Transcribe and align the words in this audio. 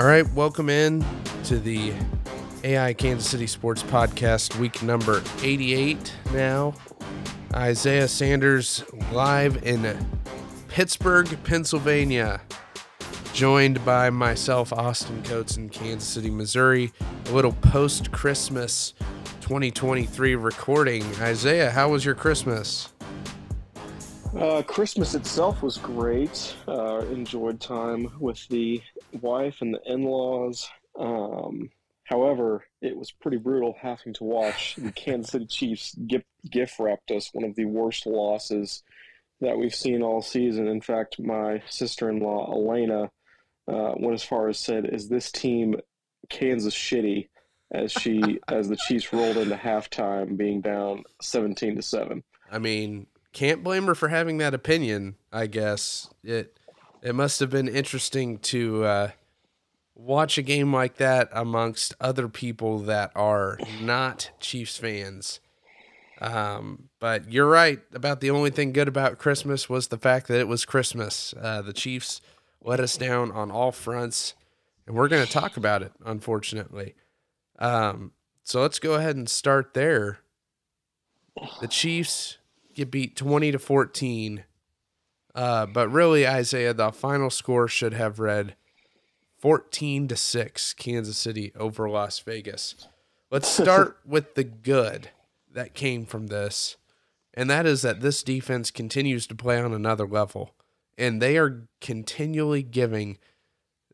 All 0.00 0.06
right, 0.06 0.26
welcome 0.32 0.70
in 0.70 1.04
to 1.44 1.58
the 1.58 1.92
AI 2.64 2.94
Kansas 2.94 3.28
City 3.28 3.46
Sports 3.46 3.82
Podcast, 3.82 4.58
week 4.58 4.82
number 4.82 5.22
88 5.42 6.14
now. 6.32 6.72
Isaiah 7.52 8.08
Sanders 8.08 8.82
live 9.12 9.62
in 9.62 9.94
Pittsburgh, 10.68 11.28
Pennsylvania, 11.44 12.40
joined 13.34 13.84
by 13.84 14.08
myself, 14.08 14.72
Austin 14.72 15.22
Coates, 15.22 15.58
in 15.58 15.68
Kansas 15.68 16.08
City, 16.08 16.30
Missouri. 16.30 16.94
A 17.26 17.32
little 17.32 17.52
post 17.52 18.10
Christmas 18.10 18.94
2023 19.42 20.34
recording. 20.34 21.02
Isaiah, 21.16 21.70
how 21.70 21.90
was 21.90 22.06
your 22.06 22.14
Christmas? 22.14 22.90
Uh, 24.34 24.62
Christmas 24.62 25.14
itself 25.14 25.62
was 25.62 25.76
great. 25.76 26.56
Uh, 26.66 27.00
enjoyed 27.10 27.60
time 27.60 28.10
with 28.18 28.48
the 28.48 28.80
wife 29.14 29.56
and 29.60 29.74
the 29.74 29.80
in-laws. 29.84 30.68
Um, 30.98 31.70
however, 32.04 32.64
it 32.80 32.96
was 32.96 33.10
pretty 33.10 33.36
brutal 33.36 33.76
having 33.80 34.14
to 34.14 34.24
watch 34.24 34.76
the 34.76 34.92
Kansas 34.96 35.32
City 35.32 35.46
Chiefs 35.46 35.94
gift, 35.94 36.26
gift 36.50 36.78
wrapped 36.78 37.10
us 37.10 37.30
one 37.32 37.44
of 37.44 37.54
the 37.54 37.64
worst 37.64 38.06
losses 38.06 38.82
that 39.40 39.58
we've 39.58 39.74
seen 39.74 40.02
all 40.02 40.22
season. 40.22 40.68
In 40.68 40.80
fact, 40.80 41.18
my 41.18 41.62
sister-in-law 41.68 42.52
Elena 42.52 43.10
uh, 43.68 43.94
went 43.96 44.14
as 44.14 44.24
far 44.24 44.48
as 44.48 44.58
said, 44.58 44.86
"Is 44.92 45.08
this 45.08 45.30
team 45.30 45.76
Kansas 46.28 46.74
shitty?" 46.74 47.28
As 47.72 47.92
she 47.92 48.40
as 48.48 48.68
the 48.68 48.76
Chiefs 48.88 49.12
rolled 49.12 49.36
into 49.36 49.56
halftime, 49.56 50.36
being 50.36 50.60
down 50.60 51.04
seventeen 51.22 51.76
to 51.76 51.82
seven. 51.82 52.22
I 52.50 52.58
mean, 52.58 53.06
can't 53.32 53.62
blame 53.62 53.86
her 53.86 53.94
for 53.94 54.08
having 54.08 54.38
that 54.38 54.54
opinion. 54.54 55.16
I 55.32 55.46
guess 55.46 56.12
it 56.24 56.58
it 57.02 57.14
must 57.14 57.40
have 57.40 57.50
been 57.50 57.68
interesting 57.68 58.38
to 58.38 58.84
uh, 58.84 59.10
watch 59.94 60.38
a 60.38 60.42
game 60.42 60.72
like 60.72 60.96
that 60.96 61.28
amongst 61.32 61.94
other 62.00 62.28
people 62.28 62.80
that 62.80 63.12
are 63.14 63.58
not 63.80 64.30
Chiefs 64.40 64.76
fans. 64.76 65.40
Um, 66.20 66.90
but 66.98 67.32
you're 67.32 67.48
right 67.48 67.80
about 67.94 68.20
the 68.20 68.30
only 68.30 68.50
thing 68.50 68.72
good 68.72 68.88
about 68.88 69.18
Christmas 69.18 69.68
was 69.68 69.88
the 69.88 69.98
fact 69.98 70.28
that 70.28 70.38
it 70.38 70.48
was 70.48 70.64
Christmas. 70.64 71.34
Uh, 71.40 71.62
the 71.62 71.72
Chiefs 71.72 72.20
let 72.62 72.78
us 72.78 72.96
down 72.98 73.32
on 73.32 73.50
all 73.50 73.72
fronts, 73.72 74.34
and 74.86 74.94
we're 74.94 75.08
going 75.08 75.24
to 75.24 75.32
talk 75.32 75.56
about 75.56 75.82
it, 75.82 75.92
unfortunately. 76.04 76.94
Um, 77.58 78.12
so 78.42 78.60
let's 78.60 78.78
go 78.78 78.94
ahead 78.94 79.16
and 79.16 79.28
start 79.28 79.72
there. 79.72 80.18
The 81.60 81.68
Chiefs 81.68 82.36
get 82.74 82.90
beat 82.90 83.16
20 83.16 83.52
to 83.52 83.58
14. 83.58 84.44
Uh, 85.34 85.66
but 85.66 85.88
really, 85.90 86.26
Isaiah, 86.26 86.74
the 86.74 86.90
final 86.90 87.30
score 87.30 87.68
should 87.68 87.94
have 87.94 88.18
read 88.18 88.56
14 89.38 90.08
to 90.08 90.16
6, 90.16 90.74
Kansas 90.74 91.16
City 91.16 91.52
over 91.56 91.88
Las 91.88 92.18
Vegas. 92.18 92.88
Let's 93.30 93.48
start 93.62 93.98
with 94.04 94.34
the 94.34 94.44
good 94.44 95.10
that 95.52 95.74
came 95.74 96.04
from 96.04 96.26
this. 96.26 96.76
And 97.32 97.48
that 97.48 97.66
is 97.66 97.82
that 97.82 98.00
this 98.00 98.22
defense 98.22 98.70
continues 98.70 99.26
to 99.28 99.34
play 99.34 99.60
on 99.60 99.72
another 99.72 100.06
level. 100.06 100.54
And 100.98 101.22
they 101.22 101.38
are 101.38 101.68
continually 101.80 102.62
giving 102.62 103.18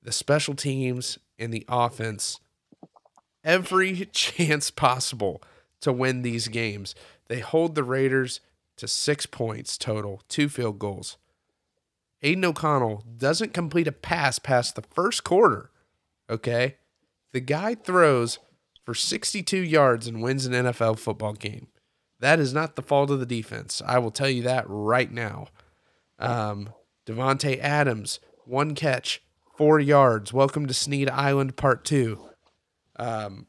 the 0.02 0.12
special 0.12 0.54
teams 0.54 1.18
and 1.38 1.52
the 1.52 1.64
offense 1.68 2.40
every 3.44 4.06
chance 4.12 4.70
possible 4.70 5.42
to 5.80 5.92
win 5.92 6.22
these 6.22 6.48
games. 6.48 6.94
They 7.28 7.40
hold 7.40 7.74
the 7.74 7.84
Raiders 7.84 8.40
to 8.76 8.88
six 8.88 9.26
points 9.26 9.78
total, 9.78 10.22
two 10.28 10.48
field 10.48 10.78
goals. 10.78 11.16
Aidan 12.26 12.44
O'Connell 12.44 13.04
doesn't 13.18 13.54
complete 13.54 13.86
a 13.86 13.92
pass 13.92 14.40
past 14.40 14.74
the 14.74 14.82
first 14.82 15.22
quarter. 15.22 15.70
Okay. 16.28 16.74
The 17.32 17.38
guy 17.38 17.76
throws 17.76 18.40
for 18.84 18.94
62 18.94 19.58
yards 19.58 20.08
and 20.08 20.20
wins 20.20 20.44
an 20.44 20.52
NFL 20.52 20.98
football 20.98 21.34
game. 21.34 21.68
That 22.18 22.40
is 22.40 22.52
not 22.52 22.74
the 22.74 22.82
fault 22.82 23.12
of 23.12 23.20
the 23.20 23.26
defense. 23.26 23.80
I 23.86 24.00
will 24.00 24.10
tell 24.10 24.28
you 24.28 24.42
that 24.42 24.64
right 24.66 25.12
now. 25.12 25.46
Um, 26.18 26.70
Davante 27.06 27.60
Adams, 27.60 28.18
one 28.44 28.74
catch, 28.74 29.22
four 29.56 29.78
yards. 29.78 30.32
Welcome 30.32 30.66
to 30.66 30.74
Sneed 30.74 31.08
Island 31.08 31.56
Part 31.56 31.84
Two. 31.84 32.28
Um, 32.96 33.46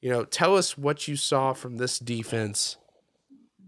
you 0.00 0.08
know, 0.08 0.24
tell 0.24 0.56
us 0.56 0.78
what 0.78 1.06
you 1.08 1.16
saw 1.16 1.52
from 1.52 1.76
this 1.76 1.98
defense 1.98 2.78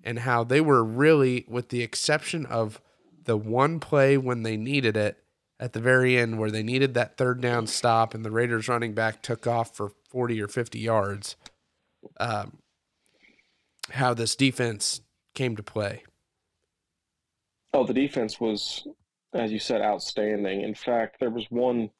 and 0.02 0.20
how 0.20 0.44
they 0.44 0.62
were 0.62 0.82
really, 0.82 1.44
with 1.46 1.68
the 1.68 1.82
exception 1.82 2.46
of 2.46 2.80
the 3.26 3.36
one 3.36 3.80
play 3.80 4.16
when 4.16 4.42
they 4.42 4.56
needed 4.56 4.96
it 4.96 5.18
at 5.58 5.72
the 5.72 5.80
very 5.80 6.18
end, 6.18 6.38
where 6.38 6.50
they 6.50 6.62
needed 6.62 6.94
that 6.94 7.16
third 7.16 7.40
down 7.40 7.66
stop 7.66 8.14
and 8.14 8.24
the 8.24 8.30
Raiders 8.30 8.68
running 8.68 8.94
back 8.94 9.22
took 9.22 9.46
off 9.46 9.76
for 9.76 9.90
40 10.10 10.40
or 10.42 10.48
50 10.48 10.78
yards, 10.78 11.36
um, 12.18 12.58
how 13.90 14.14
this 14.14 14.36
defense 14.36 15.00
came 15.34 15.56
to 15.56 15.62
play. 15.62 16.02
Oh, 17.72 17.84
the 17.84 17.94
defense 17.94 18.40
was, 18.40 18.86
as 19.34 19.52
you 19.52 19.58
said, 19.58 19.82
outstanding. 19.82 20.62
In 20.62 20.74
fact, 20.74 21.16
there 21.20 21.30
was 21.30 21.46
one 21.50 21.90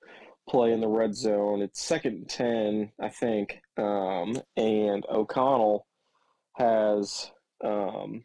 play 0.49 0.73
in 0.73 0.81
the 0.81 0.89
red 0.89 1.15
zone. 1.15 1.61
It's 1.61 1.83
second 1.83 2.15
and 2.15 2.29
10, 2.29 2.93
I 3.01 3.09
think. 3.09 3.61
Um, 3.77 4.41
and 4.57 5.05
O'Connell 5.09 5.87
has 6.57 7.31
um, 7.65 8.25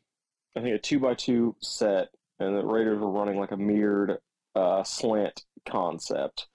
I 0.56 0.62
think 0.62 0.76
a 0.76 0.80
two 0.80 1.00
by 1.00 1.14
two 1.14 1.56
set, 1.62 2.10
and 2.42 2.58
the 2.58 2.66
Raiders 2.66 3.00
were 3.00 3.12
running 3.12 3.40
like 3.40 3.52
a 3.52 3.58
mirrored 3.58 4.18
uh, 4.56 4.84
slant 4.84 5.44
concept. 5.68 6.48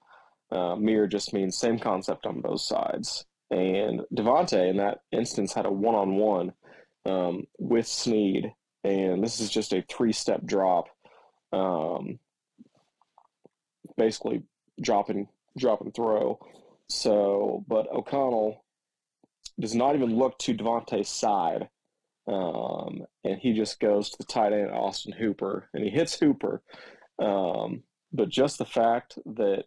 Uh, 0.50 0.76
mirror 0.76 1.06
just 1.06 1.32
means 1.32 1.56
same 1.56 1.78
concept 1.78 2.26
on 2.26 2.40
both 2.40 2.60
sides. 2.60 3.24
And 3.50 4.02
Davante 4.14 4.70
in 4.70 4.78
that 4.78 4.98
instance 5.12 5.52
had 5.52 5.66
a 5.66 5.70
one 5.70 5.94
on 5.94 6.16
one 6.16 6.52
with 7.58 7.86
Sneed, 7.86 8.52
and 8.84 9.22
this 9.22 9.40
is 9.40 9.50
just 9.50 9.72
a 9.72 9.84
three 9.88 10.12
step 10.12 10.44
drop, 10.44 10.88
um, 11.52 12.18
basically 13.96 14.42
dropping 14.80 15.28
drop 15.58 15.80
and 15.80 15.94
throw. 15.94 16.38
So, 16.88 17.64
but 17.68 17.90
O'Connell 17.92 18.64
does 19.58 19.74
not 19.74 19.94
even 19.94 20.16
look 20.16 20.38
to 20.40 20.54
Davante's 20.54 21.08
side 21.08 21.68
um, 22.26 23.02
and 23.24 23.38
he 23.38 23.52
just 23.52 23.80
goes 23.80 24.10
to 24.10 24.18
the 24.18 24.24
tight 24.24 24.52
end 24.52 24.70
Austin 24.70 25.12
Hooper, 25.12 25.68
and 25.72 25.84
he 25.84 25.90
hits 25.90 26.18
Hooper. 26.18 26.62
Um, 27.18 27.82
but 28.12 28.28
just 28.28 28.58
the 28.58 28.64
fact 28.64 29.18
that 29.26 29.64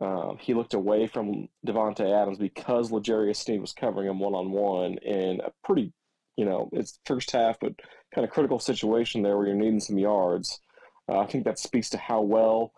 um, 0.00 0.38
he 0.40 0.54
looked 0.54 0.74
away 0.74 1.06
from 1.06 1.48
Davante 1.66 2.10
Adams 2.10 2.38
because 2.38 2.90
L'Jarius 2.90 3.36
Sneed 3.36 3.60
was 3.60 3.72
covering 3.72 4.08
him 4.08 4.18
one 4.18 4.34
on 4.34 4.50
one 4.50 4.94
in 4.98 5.40
a 5.40 5.50
pretty, 5.62 5.92
you 6.36 6.44
know, 6.44 6.70
it's 6.72 6.98
first 7.04 7.30
half, 7.32 7.58
but 7.60 7.74
kind 8.14 8.24
of 8.24 8.30
critical 8.30 8.58
situation 8.58 9.22
there 9.22 9.36
where 9.36 9.46
you're 9.46 9.56
needing 9.56 9.80
some 9.80 9.98
yards. 9.98 10.60
Uh, 11.08 11.18
I 11.18 11.26
think 11.26 11.44
that 11.44 11.58
speaks 11.58 11.90
to 11.90 11.98
how 11.98 12.22
well 12.22 12.72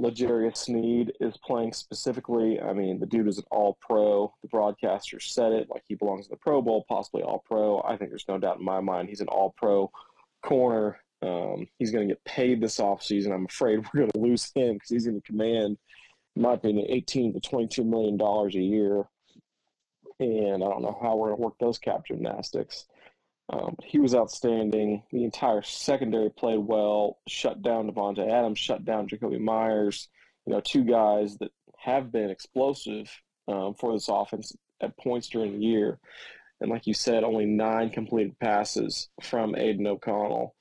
L'Jarius 0.00 0.56
Sneed 0.56 1.12
is 1.20 1.36
playing 1.44 1.74
specifically. 1.74 2.58
I 2.58 2.72
mean, 2.72 2.98
the 2.98 3.06
dude 3.06 3.28
is 3.28 3.36
an 3.36 3.44
all 3.50 3.76
pro. 3.80 4.32
The 4.42 4.48
broadcaster 4.48 5.20
said 5.20 5.52
it 5.52 5.68
like 5.68 5.82
he 5.86 5.94
belongs 5.94 6.26
in 6.26 6.30
the 6.30 6.38
Pro 6.38 6.62
Bowl, 6.62 6.86
possibly 6.88 7.22
all 7.22 7.44
pro. 7.46 7.82
I 7.82 7.96
think 7.96 8.10
there's 8.10 8.28
no 8.28 8.38
doubt 8.38 8.58
in 8.58 8.64
my 8.64 8.80
mind 8.80 9.08
he's 9.08 9.20
an 9.20 9.28
all 9.28 9.54
pro 9.58 9.90
corner. 10.42 10.98
Um, 11.22 11.66
he's 11.78 11.90
going 11.90 12.08
to 12.08 12.14
get 12.14 12.24
paid 12.24 12.62
this 12.62 12.78
offseason. 12.78 13.32
I'm 13.32 13.44
afraid 13.44 13.80
we're 13.94 14.00
going 14.00 14.10
to 14.12 14.20
lose 14.20 14.50
him 14.54 14.74
because 14.74 14.88
he's 14.88 15.06
going 15.06 15.20
to 15.20 15.26
command, 15.26 15.76
in 16.34 16.42
my 16.42 16.54
opinion, 16.54 16.86
18 16.88 17.34
to 17.34 17.40
22 17.40 17.84
million 17.84 18.16
dollars 18.16 18.54
a 18.54 18.60
year. 18.60 19.04
And 20.18 20.64
I 20.64 20.68
don't 20.68 20.82
know 20.82 20.98
how 21.02 21.16
we're 21.16 21.28
going 21.28 21.38
to 21.38 21.44
work 21.44 21.54
those 21.60 21.78
cap 21.78 22.06
gymnastics. 22.06 22.86
Um, 23.52 23.76
he 23.84 23.98
was 23.98 24.14
outstanding. 24.14 25.02
The 25.10 25.24
entire 25.24 25.62
secondary 25.62 26.30
played 26.30 26.60
well, 26.60 27.18
shut 27.28 27.62
down 27.62 27.90
Davante 27.90 28.30
Adams, 28.30 28.58
shut 28.58 28.84
down 28.84 29.08
Jakobi 29.08 29.40
Meyers. 29.40 30.08
You 30.46 30.54
know, 30.54 30.60
two 30.60 30.84
guys 30.84 31.36
that 31.38 31.50
have 31.78 32.12
been 32.12 32.30
explosive 32.30 33.10
um, 33.48 33.74
for 33.74 33.92
this 33.92 34.08
offense 34.08 34.54
at 34.80 34.96
points 34.98 35.28
during 35.28 35.52
the 35.52 35.64
year. 35.64 35.98
And 36.60 36.70
like 36.70 36.86
you 36.86 36.94
said, 36.94 37.24
only 37.24 37.46
nine 37.46 37.90
completed 37.90 38.38
passes 38.38 39.08
from 39.22 39.56
Aidan 39.56 39.86
O'Connell. 39.86 40.54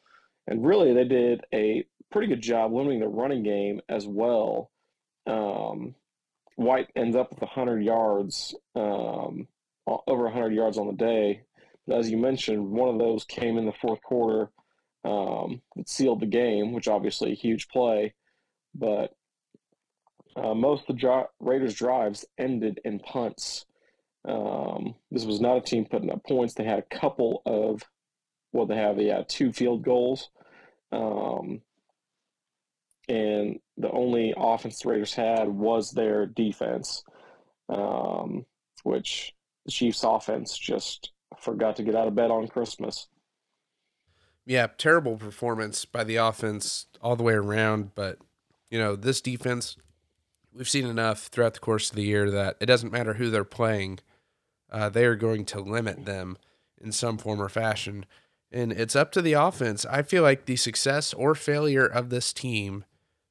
And 0.48 0.66
really, 0.66 0.94
they 0.94 1.04
did 1.04 1.42
a 1.54 1.86
pretty 2.12 2.28
good 2.28 2.42
job 2.42 2.74
limiting 2.74 3.02
the 3.02 3.08
running 3.08 3.44
game 3.44 3.82
as 3.88 4.08
well. 4.08 4.72
Um, 5.28 5.94
White 6.56 6.88
ends 6.96 7.16
up 7.16 7.30
with 7.30 7.42
100 7.42 7.84
yards, 7.84 8.56
um, 8.76 9.48
over 9.86 10.24
100 10.24 10.54
yards 10.54 10.78
on 10.78 10.88
the 10.88 10.94
day 10.94 11.44
as 11.92 12.10
you 12.10 12.18
mentioned, 12.18 12.70
one 12.70 12.90
of 12.90 13.00
those 13.00 13.24
came 13.26 13.58
in 13.58 13.66
the 13.66 13.74
fourth 13.82 14.02
quarter 14.02 14.50
um, 15.06 15.62
that 15.76 15.90
sealed 15.90 16.20
the 16.20 16.26
game, 16.26 16.74
which 16.74 16.88
obviously 16.88 17.32
a 17.32 17.36
huge 17.36 17.68
play. 17.70 18.14
But 18.76 19.14
uh, 20.36 20.54
most 20.54 20.82
of 20.82 20.88
the 20.88 21.02
dri- 21.02 21.24
Raiders' 21.40 21.74
drives 21.74 22.26
ended 22.38 22.80
in 22.86 23.00
punts. 23.00 23.66
Um, 24.28 24.96
this 25.12 25.26
was 25.26 25.42
not 25.42 25.58
a 25.58 25.62
team 25.62 25.86
putting 25.86 26.12
up 26.12 26.24
points. 26.26 26.54
They 26.54 26.66
had 26.66 26.80
a 26.80 27.00
couple 27.00 27.42
of, 27.46 27.84
well, 28.52 28.66
they 28.66 28.76
have, 28.76 29.00
yeah, 29.00 29.24
two 29.28 29.52
field 29.52 29.84
goals. 29.84 30.30
Um, 30.92 31.62
and 33.08 33.60
the 33.78 33.90
only 33.92 34.34
offense 34.38 34.80
the 34.80 34.90
Raiders 34.90 35.14
had 35.14 35.48
was 35.48 35.92
their 35.92 36.28
defense, 36.28 37.04
um, 37.70 38.46
which 38.84 39.34
the 39.66 39.72
Chiefs' 39.72 40.04
offense 40.04 40.58
just 40.58 41.12
forgot 41.38 41.76
to 41.78 41.84
get 41.84 41.96
out 41.96 42.08
of 42.08 42.16
bed 42.16 42.32
on 42.32 42.48
Christmas. 42.48 43.08
Yeah, 44.46 44.68
terrible 44.78 45.18
performance 45.18 45.86
by 45.86 46.04
the 46.04 46.16
offense 46.16 46.88
all 47.02 47.16
the 47.16 47.24
way 47.24 47.34
around. 47.34 47.94
But, 47.94 48.18
you 48.70 48.80
know, 48.80 48.96
this 48.96 49.22
defense, 49.22 49.78
we've 50.54 50.70
seen 50.70 50.88
enough 50.88 51.28
throughout 51.28 51.54
the 51.54 51.60
course 51.60 51.90
of 51.90 51.96
the 51.96 52.04
year 52.04 52.32
that 52.32 52.58
it 52.60 52.66
doesn't 52.66 52.92
matter 52.92 53.14
who 53.14 53.30
they're 53.30 53.44
playing, 53.44 54.00
uh, 54.72 54.90
they 54.90 55.06
are 55.06 55.16
going 55.16 55.46
to 55.46 55.60
limit 55.60 56.06
them 56.06 56.38
in 56.82 56.92
some 56.92 57.18
form 57.18 57.42
or 57.42 57.50
fashion. 57.50 58.06
And 58.52 58.72
it's 58.72 58.96
up 58.96 59.12
to 59.12 59.22
the 59.22 59.34
offense. 59.34 59.86
I 59.86 60.02
feel 60.02 60.24
like 60.24 60.46
the 60.46 60.56
success 60.56 61.14
or 61.14 61.36
failure 61.36 61.86
of 61.86 62.10
this 62.10 62.34
team 62.34 62.86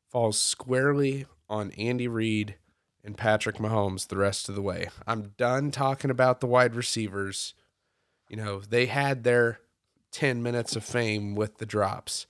falls 0.08 0.38
squarely 0.38 1.26
on 1.48 1.72
Andy 1.72 2.06
Reid 2.06 2.56
and 3.02 3.16
Patrick 3.16 3.56
Mahomes 3.56 4.08
the 4.08 4.16
rest 4.16 4.48
of 4.48 4.54
the 4.54 4.62
way. 4.62 4.88
I'm 5.06 5.32
done 5.36 5.70
talking 5.70 6.10
about 6.10 6.40
the 6.40 6.46
wide 6.46 6.74
receivers. 6.74 7.54
You 8.28 8.36
know, 8.36 8.60
they 8.60 8.86
had 8.86 9.24
their 9.24 9.60
10 10.12 10.42
minutes 10.42 10.76
of 10.76 10.84
fame 10.84 11.34
with 11.34 11.58
the 11.58 11.66
drops. 11.66 12.26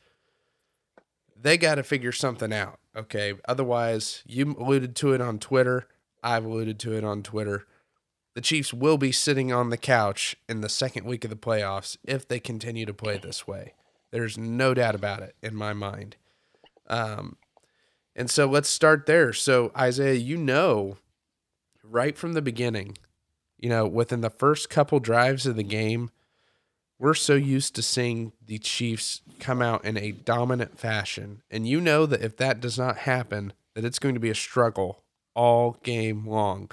They 1.40 1.56
got 1.56 1.76
to 1.76 1.82
figure 1.82 2.12
something 2.12 2.52
out, 2.52 2.78
okay? 2.96 3.34
Otherwise, 3.46 4.22
you 4.26 4.56
alluded 4.58 4.96
to 4.96 5.12
it 5.12 5.20
on 5.20 5.38
Twitter. 5.38 5.86
I've 6.22 6.44
alluded 6.44 6.78
to 6.80 6.96
it 6.96 7.04
on 7.04 7.22
Twitter. 7.22 7.66
The 8.34 8.40
Chiefs 8.40 8.72
will 8.72 8.98
be 8.98 9.12
sitting 9.12 9.52
on 9.52 9.70
the 9.70 9.76
couch 9.76 10.36
in 10.48 10.60
the 10.60 10.68
second 10.68 11.06
week 11.06 11.24
of 11.24 11.30
the 11.30 11.36
playoffs 11.36 11.96
if 12.04 12.26
they 12.26 12.40
continue 12.40 12.86
to 12.86 12.94
play 12.94 13.18
this 13.18 13.46
way. 13.46 13.74
There's 14.10 14.38
no 14.38 14.74
doubt 14.74 14.94
about 14.94 15.22
it 15.22 15.34
in 15.42 15.54
my 15.54 15.72
mind. 15.72 16.16
Um, 16.88 17.36
and 18.16 18.30
so 18.30 18.46
let's 18.46 18.68
start 18.68 19.06
there. 19.06 19.32
So, 19.32 19.70
Isaiah, 19.76 20.14
you 20.14 20.36
know, 20.36 20.96
right 21.84 22.16
from 22.16 22.32
the 22.32 22.42
beginning, 22.42 22.96
you 23.58 23.68
know, 23.68 23.86
within 23.86 24.20
the 24.20 24.30
first 24.30 24.70
couple 24.70 25.00
drives 25.00 25.46
of 25.46 25.56
the 25.56 25.62
game, 25.62 26.10
we're 26.98 27.14
so 27.14 27.34
used 27.34 27.74
to 27.76 27.82
seeing 27.82 28.32
the 28.44 28.58
Chiefs 28.58 29.22
come 29.38 29.62
out 29.62 29.84
in 29.84 29.96
a 29.96 30.12
dominant 30.12 30.78
fashion. 30.78 31.42
And 31.50 31.66
you 31.66 31.80
know 31.80 32.06
that 32.06 32.22
if 32.22 32.36
that 32.38 32.60
does 32.60 32.78
not 32.78 32.98
happen, 32.98 33.52
that 33.74 33.84
it's 33.84 33.98
going 33.98 34.14
to 34.14 34.20
be 34.20 34.30
a 34.30 34.34
struggle 34.34 35.04
all 35.34 35.78
game 35.82 36.26
long. 36.26 36.70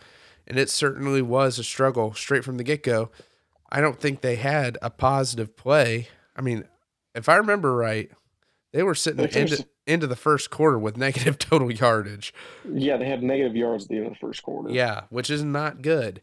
And 0.48 0.58
it 0.58 0.70
certainly 0.70 1.22
was 1.22 1.60
a 1.60 1.64
struggle 1.64 2.14
straight 2.14 2.44
from 2.44 2.58
the 2.58 2.64
get 2.64 2.84
go. 2.84 3.12
I 3.72 3.82
don't 3.82 4.00
think 4.00 4.22
they 4.22 4.36
had 4.36 4.78
a 4.82 4.90
positive 4.90 5.56
play. 5.56 6.08
I 6.36 6.42
mean, 6.42 6.66
if 7.14 7.30
I 7.30 7.36
remember 7.36 7.76
right, 7.76 8.12
they 8.74 8.84
were 8.84 8.96
sitting 8.96 9.24
into, 9.26 9.66
into 9.88 10.08
the 10.08 10.16
first 10.16 10.50
quarter 10.50 10.78
with 10.78 10.98
negative 10.98 11.38
total 11.40 11.72
yardage. 11.72 12.34
Yeah, 12.70 12.98
they 12.98 13.08
had 13.08 13.24
negative 13.24 13.56
yards 13.56 13.86
at 13.86 13.90
the 13.90 13.98
end 13.98 14.08
of 14.08 14.14
the 14.14 14.20
first 14.20 14.44
quarter. 14.44 14.70
Yeah, 14.70 15.04
which 15.10 15.30
is 15.30 15.44
not 15.44 15.82
good. 15.82 16.22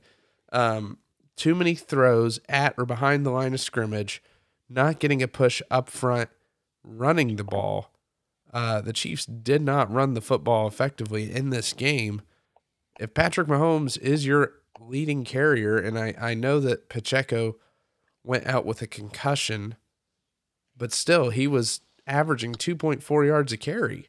Um, 0.52 0.98
too 1.36 1.54
many 1.54 1.74
throws 1.74 2.38
at 2.48 2.74
or 2.78 2.84
behind 2.84 3.26
the 3.26 3.30
line 3.30 3.54
of 3.54 3.60
scrimmage, 3.60 4.22
not 4.68 5.00
getting 5.00 5.22
a 5.22 5.28
push 5.28 5.62
up 5.70 5.88
front, 5.88 6.30
running 6.84 7.36
the 7.36 7.44
ball. 7.44 7.90
Uh, 8.52 8.80
the 8.80 8.92
Chiefs 8.92 9.24
did 9.24 9.62
not 9.62 9.92
run 9.92 10.14
the 10.14 10.20
football 10.20 10.68
effectively 10.68 11.32
in 11.32 11.50
this 11.50 11.72
game. 11.72 12.22
If 13.00 13.14
Patrick 13.14 13.48
Mahomes 13.48 13.98
is 13.98 14.26
your 14.26 14.52
leading 14.78 15.24
carrier, 15.24 15.78
and 15.78 15.98
I, 15.98 16.14
I 16.20 16.34
know 16.34 16.60
that 16.60 16.88
Pacheco 16.88 17.56
went 18.22 18.46
out 18.46 18.66
with 18.66 18.82
a 18.82 18.86
concussion, 18.86 19.76
but 20.76 20.92
still, 20.92 21.30
he 21.30 21.46
was 21.46 21.80
averaging 22.06 22.54
2.4 22.54 23.26
yards 23.26 23.52
a 23.52 23.56
carry, 23.56 24.08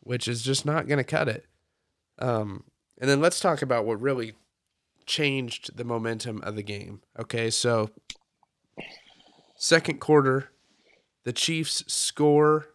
which 0.00 0.26
is 0.26 0.42
just 0.42 0.64
not 0.64 0.88
going 0.88 0.98
to 0.98 1.04
cut 1.04 1.28
it. 1.28 1.44
Um, 2.18 2.64
and 2.98 3.10
then 3.10 3.20
let's 3.20 3.40
talk 3.40 3.60
about 3.60 3.84
what 3.84 4.00
really 4.00 4.34
changed 5.06 5.76
the 5.76 5.84
momentum 5.84 6.42
of 6.42 6.56
the 6.56 6.62
game. 6.62 7.00
Okay, 7.18 7.50
so 7.50 7.90
second 9.56 10.00
quarter, 10.00 10.50
the 11.24 11.32
Chiefs 11.32 11.84
score 11.86 12.68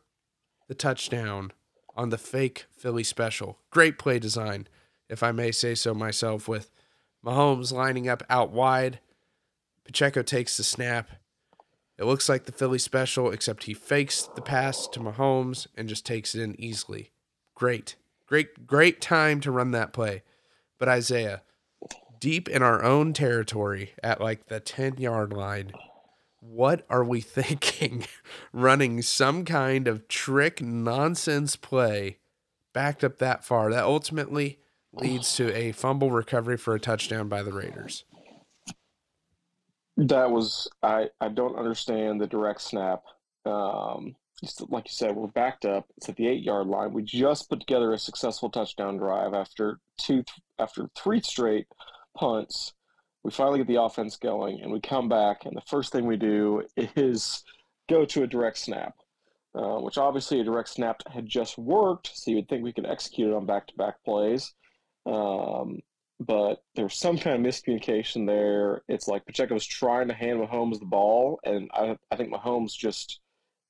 the 0.67 0.75
touchdown 0.75 1.51
on 1.95 2.09
the 2.09 2.17
fake 2.17 2.65
Philly 2.71 3.03
special. 3.03 3.59
Great 3.69 3.99
play 3.99 4.19
design, 4.19 4.67
if 5.09 5.21
I 5.21 5.31
may 5.31 5.51
say 5.51 5.75
so 5.75 5.93
myself, 5.93 6.47
with 6.47 6.71
Mahomes 7.23 7.71
lining 7.71 8.07
up 8.07 8.23
out 8.29 8.51
wide. 8.51 8.99
Pacheco 9.83 10.21
takes 10.21 10.57
the 10.57 10.63
snap. 10.63 11.09
It 11.97 12.05
looks 12.05 12.29
like 12.29 12.45
the 12.45 12.51
Philly 12.51 12.79
special, 12.79 13.29
except 13.31 13.65
he 13.65 13.73
fakes 13.73 14.23
the 14.35 14.41
pass 14.41 14.87
to 14.87 14.99
Mahomes 14.99 15.67
and 15.75 15.89
just 15.89 16.05
takes 16.05 16.33
it 16.33 16.41
in 16.41 16.59
easily. 16.59 17.11
Great. 17.53 17.95
Great, 18.25 18.65
great 18.65 19.01
time 19.01 19.41
to 19.41 19.51
run 19.51 19.71
that 19.71 19.93
play. 19.93 20.23
But 20.79 20.87
Isaiah, 20.87 21.43
deep 22.21 22.47
in 22.47 22.61
our 22.61 22.81
own 22.81 23.11
territory 23.11 23.93
at 24.01 24.21
like 24.21 24.45
the 24.45 24.61
10 24.61 24.97
yard 24.97 25.33
line. 25.33 25.73
What 26.39 26.85
are 26.89 27.03
we 27.03 27.19
thinking? 27.21 28.05
Running 28.53 29.01
some 29.01 29.43
kind 29.43 29.89
of 29.89 30.07
trick 30.07 30.61
nonsense 30.61 31.57
play 31.57 32.19
backed 32.71 33.03
up 33.03 33.17
that 33.17 33.43
far 33.43 33.69
that 33.71 33.83
ultimately 33.83 34.59
leads 34.93 35.35
to 35.35 35.53
a 35.53 35.73
fumble 35.73 36.11
recovery 36.11 36.57
for 36.57 36.73
a 36.73 36.79
touchdown 36.79 37.27
by 37.27 37.43
the 37.43 37.51
Raiders. 37.51 38.05
That 39.97 40.31
was 40.31 40.69
I. 40.81 41.09
I 41.19 41.27
don't 41.27 41.57
understand 41.57 42.19
the 42.19 42.27
direct 42.27 42.61
snap. 42.61 43.03
Um, 43.45 44.15
like 44.69 44.87
you 44.87 44.91
said, 44.93 45.15
we're 45.15 45.27
backed 45.27 45.65
up. 45.65 45.85
It's 45.97 46.09
at 46.09 46.15
the 46.15 46.27
eight 46.27 46.43
yard 46.43 46.67
line. 46.67 46.93
We 46.93 47.03
just 47.03 47.49
put 47.49 47.59
together 47.59 47.93
a 47.93 47.99
successful 47.99 48.49
touchdown 48.49 48.97
drive 48.97 49.33
after 49.33 49.79
two 49.97 50.23
after 50.59 50.89
three 50.95 51.21
straight 51.21 51.67
punts. 52.15 52.73
We 53.23 53.31
finally 53.31 53.59
get 53.59 53.67
the 53.67 53.81
offense 53.81 54.17
going, 54.17 54.61
and 54.61 54.71
we 54.71 54.79
come 54.79 55.07
back, 55.07 55.45
and 55.45 55.55
the 55.55 55.61
first 55.67 55.91
thing 55.91 56.05
we 56.05 56.17
do 56.17 56.63
is 56.95 57.43
go 57.89 58.05
to 58.05 58.23
a 58.23 58.27
direct 58.27 58.57
snap, 58.57 58.95
uh, 59.53 59.77
which 59.79 59.97
obviously 59.97 60.39
a 60.39 60.43
direct 60.43 60.69
snap 60.69 61.01
had 61.11 61.27
just 61.27 61.57
worked, 61.57 62.11
so 62.13 62.31
you 62.31 62.37
would 62.37 62.49
think 62.49 62.63
we 62.63 62.73
could 62.73 62.87
execute 62.87 63.29
it 63.29 63.35
on 63.35 63.45
back 63.45 63.67
to 63.67 63.75
back 63.75 64.03
plays. 64.03 64.53
Um, 65.05 65.79
but 66.19 66.63
there's 66.75 66.97
some 66.97 67.17
kind 67.17 67.35
of 67.35 67.53
miscommunication 67.53 68.27
there. 68.27 68.83
It's 68.87 69.07
like 69.07 69.25
Pacheco 69.25 69.55
was 69.55 69.65
trying 69.65 70.07
to 70.07 70.13
hand 70.13 70.39
Mahomes 70.39 70.79
the 70.79 70.85
ball, 70.85 71.39
and 71.43 71.69
I, 71.73 71.97
I 72.11 72.15
think 72.15 72.33
Mahomes 72.33 72.73
just 72.73 73.19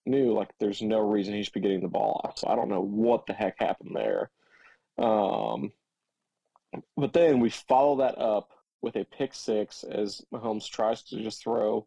knew 0.06 0.34
like 0.34 0.50
there's 0.60 0.82
no 0.82 1.00
reason 1.00 1.34
he 1.34 1.44
should 1.44 1.54
be 1.54 1.62
getting 1.62 1.82
the 1.82 1.88
ball. 1.88 2.22
Off. 2.24 2.40
So 2.40 2.48
I 2.48 2.56
don't 2.56 2.70
know 2.70 2.82
what 2.82 3.26
the 3.26 3.34
heck 3.34 3.56
happened 3.60 3.96
there. 3.96 4.32
Um, 4.98 5.72
but 6.98 7.14
then 7.14 7.40
we 7.40 7.50
follow 7.50 7.98
that 7.98 8.18
up 8.18 8.50
with 8.82 8.96
a 8.96 9.06
pick 9.06 9.34
six 9.34 9.84
as 9.84 10.22
Mahomes 10.34 10.70
tries 10.70 11.04
to 11.04 11.22
just 11.22 11.44
throw 11.44 11.86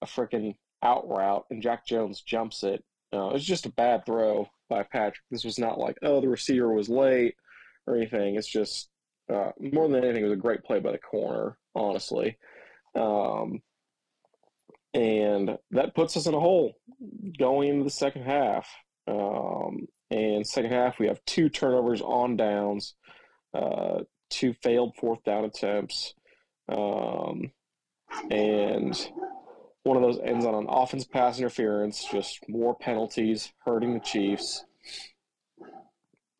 a 0.00 0.06
freaking 0.06 0.56
out 0.82 1.08
route, 1.08 1.44
and 1.50 1.62
Jack 1.62 1.86
Jones 1.86 2.22
jumps 2.22 2.64
it. 2.64 2.84
Uh, 3.12 3.28
it 3.28 3.34
was 3.34 3.44
just 3.44 3.66
a 3.66 3.72
bad 3.72 4.04
throw 4.06 4.48
by 4.68 4.82
Patrick. 4.82 5.22
This 5.30 5.44
was 5.44 5.58
not 5.58 5.78
like, 5.78 5.96
oh, 6.02 6.20
the 6.20 6.28
receiver 6.28 6.72
was 6.72 6.88
late 6.88 7.34
or 7.86 7.96
anything. 7.96 8.36
It's 8.36 8.50
just 8.50 8.88
uh, 9.32 9.52
more 9.60 9.88
than 9.88 10.02
anything, 10.02 10.22
it 10.22 10.28
was 10.28 10.38
a 10.38 10.40
great 10.40 10.64
play 10.64 10.80
by 10.80 10.92
the 10.92 10.98
corner, 10.98 11.56
honestly. 11.74 12.38
Um, 12.94 13.62
and 14.94 15.56
that 15.70 15.94
puts 15.94 16.16
us 16.16 16.26
in 16.26 16.34
a 16.34 16.40
hole 16.40 16.74
going 17.38 17.68
into 17.70 17.84
the 17.84 17.90
second 17.90 18.22
half. 18.24 18.68
Um, 19.08 19.86
and 20.10 20.46
second 20.46 20.72
half, 20.72 20.98
we 20.98 21.06
have 21.06 21.24
two 21.24 21.48
turnovers 21.48 22.02
on 22.02 22.36
downs. 22.36 22.94
Uh, 23.54 24.00
two 24.32 24.54
failed 24.54 24.96
fourth 24.96 25.22
down 25.24 25.44
attempts. 25.44 26.14
Um, 26.68 27.52
and 28.30 29.10
one 29.84 29.96
of 29.96 30.02
those 30.02 30.18
ends 30.24 30.44
on 30.44 30.54
an 30.54 30.66
offense 30.68 31.04
pass 31.04 31.38
interference, 31.38 32.04
just 32.10 32.48
more 32.48 32.74
penalties, 32.74 33.52
hurting 33.64 33.94
the 33.94 34.00
Chiefs. 34.00 34.64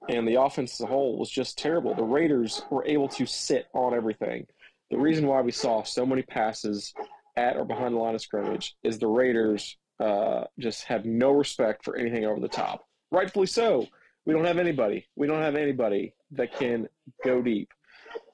And 0.09 0.27
the 0.27 0.41
offense 0.41 0.75
as 0.75 0.81
a 0.81 0.87
whole 0.87 1.19
was 1.19 1.31
just 1.31 1.59
terrible. 1.59 1.95
The 1.95 2.03
Raiders 2.03 2.63
were 2.71 2.85
able 2.87 3.09
to 3.09 3.27
sit 3.27 3.67
on 3.73 3.95
everything. 3.95 4.47
The 4.91 4.99
reason 4.99 5.27
why 5.27 5.41
we 5.41 5.53
saw 5.53 5.83
so 5.83 6.05
many 6.05 6.23
passes 6.23 6.93
at 7.37 7.57
or 7.57 7.65
behind 7.65 7.95
the 7.95 7.99
line 7.99 8.15
of 8.15 8.21
scrimmage 8.21 8.75
is 8.83 8.99
the 8.99 9.07
Raiders 9.07 9.77
uh, 10.01 10.45
just 10.59 10.85
have 10.85 11.05
no 11.05 11.31
respect 11.31 11.85
for 11.85 11.97
anything 11.97 12.25
over 12.25 12.41
the 12.41 12.49
top. 12.49 12.85
Rightfully 13.11 13.47
so. 13.47 13.87
We 14.25 14.33
don't 14.35 14.45
have 14.45 14.59
anybody. 14.59 15.07
We 15.17 15.27
don't 15.27 15.43
have 15.43 15.57
anybody 15.57 16.15
that 16.33 16.55
can 16.55 16.89
go 17.25 17.43
deep. 17.43 17.69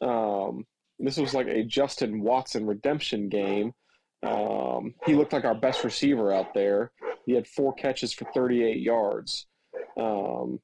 Um, 0.00 0.66
this 0.98 1.16
was 1.16 1.34
like 1.34 1.46
a 1.46 1.64
Justin 1.64 2.20
Watson 2.20 2.66
redemption 2.66 3.28
game. 3.28 3.72
Um, 4.22 4.94
he 5.06 5.14
looked 5.14 5.32
like 5.32 5.44
our 5.44 5.54
best 5.54 5.84
receiver 5.84 6.32
out 6.32 6.54
there. 6.54 6.90
He 7.24 7.34
had 7.34 7.46
four 7.46 7.72
catches 7.72 8.12
for 8.12 8.24
38 8.34 8.78
yards, 8.78 9.46
um, 9.96 10.60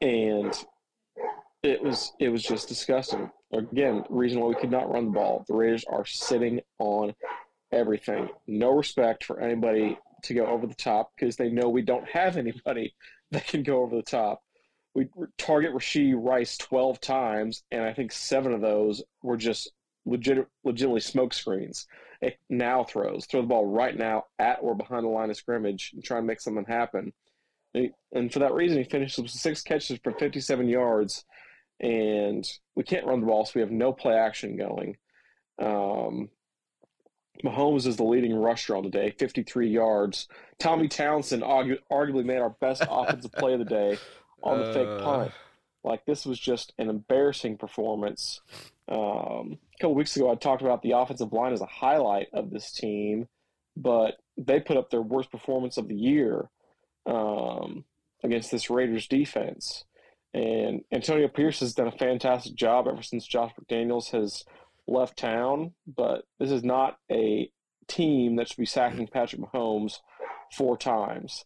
and 0.00 0.54
it 1.62 1.82
was 1.82 2.12
it 2.18 2.30
was 2.30 2.42
just 2.42 2.68
disgusting. 2.68 3.30
Again, 3.52 4.04
reason 4.08 4.40
why 4.40 4.48
we 4.48 4.54
could 4.54 4.70
not 4.70 4.90
run 4.90 5.06
the 5.06 5.10
ball. 5.10 5.44
The 5.48 5.54
Raiders 5.54 5.84
are 5.90 6.06
sitting 6.06 6.60
on 6.78 7.14
everything. 7.72 8.28
No 8.46 8.70
respect 8.70 9.24
for 9.24 9.40
anybody 9.40 9.98
to 10.24 10.34
go 10.34 10.46
over 10.46 10.66
the 10.66 10.74
top 10.74 11.12
because 11.16 11.36
they 11.36 11.50
know 11.50 11.68
we 11.68 11.82
don't 11.82 12.08
have 12.08 12.36
anybody 12.36 12.94
that 13.30 13.46
can 13.46 13.62
go 13.62 13.82
over 13.82 13.96
the 13.96 14.02
top. 14.02 14.42
We 14.94 15.06
target 15.38 15.72
Rashee 15.72 16.14
Rice 16.16 16.58
12 16.58 17.00
times, 17.00 17.62
and 17.70 17.82
I 17.82 17.92
think 17.92 18.10
seven 18.12 18.52
of 18.52 18.60
those 18.60 19.02
were 19.22 19.36
just 19.36 19.70
legit, 20.04 20.46
legitimately 20.64 21.00
smoke 21.00 21.32
screens. 21.32 21.86
It 22.20 22.38
now 22.48 22.84
throws. 22.84 23.26
Throw 23.26 23.42
the 23.42 23.46
ball 23.46 23.66
right 23.66 23.96
now 23.96 24.24
at 24.38 24.58
or 24.60 24.74
behind 24.74 25.04
the 25.04 25.10
line 25.10 25.30
of 25.30 25.36
scrimmage 25.36 25.92
and 25.94 26.04
try 26.04 26.18
and 26.18 26.26
make 26.26 26.40
something 26.40 26.64
happen. 26.66 27.12
And 27.74 28.32
for 28.32 28.40
that 28.40 28.52
reason, 28.52 28.78
he 28.78 28.84
finished 28.84 29.18
with 29.18 29.30
six 29.30 29.62
catches 29.62 29.98
for 30.02 30.12
57 30.12 30.68
yards. 30.68 31.24
And 31.78 32.46
we 32.74 32.82
can't 32.82 33.06
run 33.06 33.20
the 33.20 33.26
ball, 33.26 33.46
so 33.46 33.52
we 33.54 33.62
have 33.62 33.70
no 33.70 33.92
play 33.92 34.14
action 34.14 34.56
going. 34.56 34.96
Um, 35.58 36.28
Mahomes 37.42 37.86
is 37.86 37.96
the 37.96 38.04
leading 38.04 38.34
rusher 38.34 38.76
on 38.76 38.84
the 38.84 38.90
day, 38.90 39.14
53 39.18 39.70
yards. 39.70 40.28
Tommy 40.58 40.88
Townsend 40.88 41.42
argu- 41.42 41.78
arguably 41.90 42.24
made 42.24 42.38
our 42.38 42.54
best 42.60 42.82
offensive 42.90 43.32
play 43.32 43.54
of 43.54 43.60
the 43.60 43.64
day 43.64 43.98
on 44.42 44.58
the 44.58 44.70
uh... 44.70 44.72
fake 44.72 45.04
punt. 45.04 45.32
Like 45.82 46.04
this 46.04 46.26
was 46.26 46.38
just 46.38 46.74
an 46.78 46.90
embarrassing 46.90 47.56
performance. 47.56 48.40
Um, 48.88 49.58
a 49.74 49.78
couple 49.80 49.94
weeks 49.94 50.14
ago, 50.14 50.30
I 50.30 50.34
talked 50.34 50.62
about 50.62 50.82
the 50.82 50.92
offensive 50.92 51.32
line 51.32 51.52
as 51.54 51.62
a 51.62 51.66
highlight 51.66 52.28
of 52.34 52.50
this 52.50 52.70
team, 52.70 53.28
but 53.76 54.16
they 54.36 54.60
put 54.60 54.76
up 54.76 54.90
their 54.90 55.00
worst 55.00 55.30
performance 55.30 55.78
of 55.78 55.88
the 55.88 55.96
year 55.96 56.50
um, 57.06 57.84
against 58.22 58.50
this 58.50 58.68
Raiders 58.68 59.06
defense. 59.06 59.84
And 60.34 60.82
Antonio 60.92 61.28
Pierce 61.28 61.60
has 61.60 61.74
done 61.74 61.88
a 61.88 61.92
fantastic 61.92 62.54
job 62.54 62.86
ever 62.86 63.02
since 63.02 63.26
Josh 63.26 63.52
McDaniels 63.58 64.10
has 64.10 64.44
left 64.86 65.18
town. 65.18 65.72
But 65.86 66.24
this 66.38 66.50
is 66.50 66.62
not 66.62 66.98
a 67.10 67.50
team 67.88 68.36
that 68.36 68.48
should 68.48 68.58
be 68.58 68.66
sacking 68.66 69.08
Patrick 69.08 69.40
Mahomes 69.40 69.98
four 70.52 70.76
times, 70.76 71.44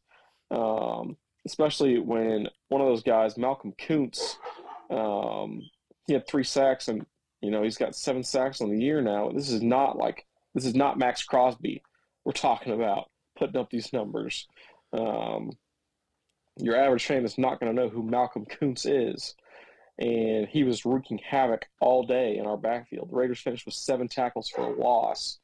um, 0.50 1.16
especially 1.46 1.98
when 1.98 2.48
one 2.68 2.80
of 2.80 2.86
those 2.86 3.02
guys, 3.02 3.36
Malcolm 3.36 3.72
Koonce, 3.78 4.36
um, 4.90 5.62
he 6.06 6.12
had 6.12 6.26
three 6.26 6.44
sacks 6.44 6.88
and 6.88 7.06
you 7.40 7.50
know 7.50 7.62
he's 7.62 7.76
got 7.76 7.94
seven 7.94 8.22
sacks 8.22 8.60
on 8.60 8.70
the 8.70 8.82
year 8.82 9.02
now. 9.02 9.30
This 9.30 9.50
is 9.50 9.62
not 9.62 9.96
like 9.96 10.26
this 10.54 10.64
is 10.64 10.74
not 10.74 10.98
Maxx 10.98 11.24
Crosby. 11.24 11.82
We're 12.24 12.32
talking 12.32 12.72
about 12.72 13.10
putting 13.36 13.56
up 13.56 13.70
these 13.70 13.92
numbers. 13.92 14.46
Um, 14.92 15.52
your 16.58 16.76
average 16.76 17.06
fan 17.06 17.24
is 17.24 17.38
not 17.38 17.60
going 17.60 17.74
to 17.74 17.82
know 17.82 17.88
who 17.88 18.02
Malcolm 18.02 18.46
Koonce 18.46 19.12
is. 19.14 19.34
And 19.98 20.48
he 20.48 20.64
was 20.64 20.84
wreaking 20.84 21.18
havoc 21.18 21.66
all 21.80 22.04
day 22.04 22.36
in 22.36 22.46
our 22.46 22.56
backfield. 22.56 23.10
The 23.10 23.16
Raiders 23.16 23.40
finished 23.40 23.66
with 23.66 23.74
seven 23.74 24.08
tackles 24.08 24.48
for 24.48 24.62
a 24.62 24.80
loss. 24.80 25.38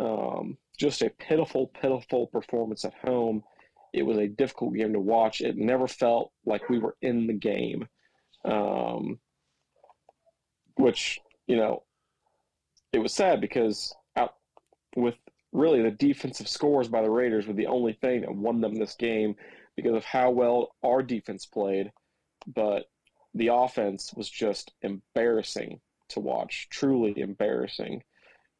Um, 0.00 0.58
just 0.76 1.02
a 1.02 1.10
pitiful, 1.10 1.68
pitiful 1.80 2.26
performance 2.26 2.84
at 2.84 2.94
home. 2.94 3.44
It 3.94 4.02
was 4.04 4.18
a 4.18 4.26
difficult 4.26 4.74
game 4.74 4.92
to 4.92 5.00
watch. 5.00 5.40
It 5.40 5.56
never 5.56 5.86
felt 5.86 6.32
like 6.44 6.68
we 6.68 6.80
were 6.80 6.96
in 7.00 7.28
the 7.28 7.32
game, 7.32 7.86
um, 8.44 9.20
which, 10.76 11.20
you 11.46 11.56
know, 11.56 11.84
it 12.92 12.98
was 12.98 13.14
sad 13.14 13.40
because 13.40 13.94
out 14.16 14.34
with 14.96 15.14
really 15.52 15.80
the 15.80 15.92
defensive 15.92 16.48
scores 16.48 16.88
by 16.88 17.02
the 17.02 17.10
Raiders 17.10 17.46
were 17.46 17.54
the 17.54 17.68
only 17.68 17.92
thing 17.92 18.22
that 18.22 18.34
won 18.34 18.60
them 18.60 18.74
this 18.74 18.96
game 18.96 19.36
because 19.76 19.94
of 19.94 20.04
how 20.04 20.30
well 20.30 20.74
our 20.82 21.00
defense 21.00 21.46
played. 21.46 21.92
But 22.52 22.86
the 23.32 23.48
offense 23.52 24.12
was 24.12 24.28
just 24.28 24.72
embarrassing 24.82 25.80
to 26.10 26.20
watch, 26.20 26.68
truly 26.68 27.14
embarrassing. 27.16 28.02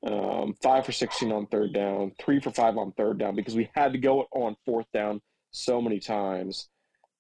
Um, 0.07 0.55
five 0.63 0.85
for 0.85 0.93
16 0.93 1.33
on 1.33 1.47
third 1.47 1.73
down, 1.73 2.13
three 2.21 2.41
for 2.41 2.51
five 2.51 2.77
on 2.77 2.93
third 2.93 3.19
down 3.19 3.35
because 3.35 3.55
we 3.55 3.71
had 3.75 3.93
to 3.93 3.99
go 3.99 4.27
on 4.33 4.57
fourth 4.67 4.87
down 4.93 5.21
so 5.51 5.81
many 5.81 5.99
times. 5.99 6.69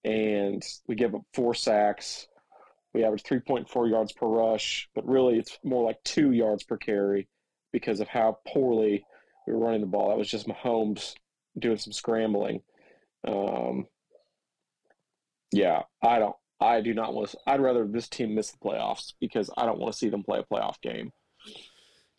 And 0.05 0.63
we 0.87 0.95
give 0.95 1.15
up 1.15 1.23
four 1.33 1.55
sacks. 1.55 2.27
We 2.93 3.05
averaged 3.05 3.27
3.4 3.27 3.91
yards 3.91 4.13
per 4.13 4.27
rush, 4.27 4.89
but 4.95 5.07
really 5.07 5.39
it's 5.39 5.59
more 5.65 5.85
like 5.85 6.03
two 6.05 6.33
yards 6.33 6.63
per 6.63 6.77
carry 6.77 7.27
because 7.73 8.01
of 8.01 8.09
how 8.09 8.39
poorly 8.47 9.05
we 9.47 9.53
were 9.53 9.59
running 9.59 9.81
the 9.81 9.87
ball. 9.87 10.11
That 10.11 10.19
was 10.19 10.31
just 10.31 10.47
Mahomes 10.47 11.15
doing 11.59 11.79
some 11.79 11.93
scrambling. 11.93 12.61
Um, 13.27 13.87
yeah, 15.53 15.83
I 16.03 16.19
don't. 16.19 16.37
I 16.61 16.81
do 16.81 16.95
not 16.95 17.15
want 17.15 17.31
to. 17.31 17.39
I'd 17.47 17.61
rather 17.61 17.87
this 17.87 18.09
team 18.09 18.35
miss 18.35 18.53
the 18.53 18.59
playoffs 18.59 19.15
because 19.21 19.51
I 19.57 19.67
don't 19.67 19.79
want 19.79 19.93
to 19.93 19.99
see 19.99 20.09
them 20.09 20.23
play 20.23 20.39
a 20.39 20.55
playoff 20.55 20.81
game. 20.83 21.11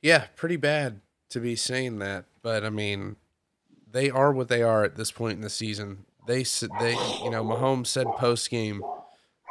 Yeah, 0.05 0.25
pretty 0.35 0.57
bad 0.57 1.01
to 1.29 1.39
be 1.39 1.55
saying 1.55 1.97
that, 1.97 2.25
but 2.43 2.63
I 2.63 2.69
mean, 2.69 3.15
they 3.91 4.11
are 4.11 4.31
what 4.31 4.49
they 4.49 4.61
are 4.61 4.83
at 4.83 4.97
this 4.97 5.09
point 5.09 5.37
in 5.37 5.41
the 5.41 5.49
season. 5.49 6.05
They 6.27 6.43
said 6.43 6.69
they 6.79 6.91
you 6.91 7.31
know 7.31 7.43
Mahomes 7.43 7.87
said 7.87 8.05
post 8.15 8.51
game, 8.51 8.83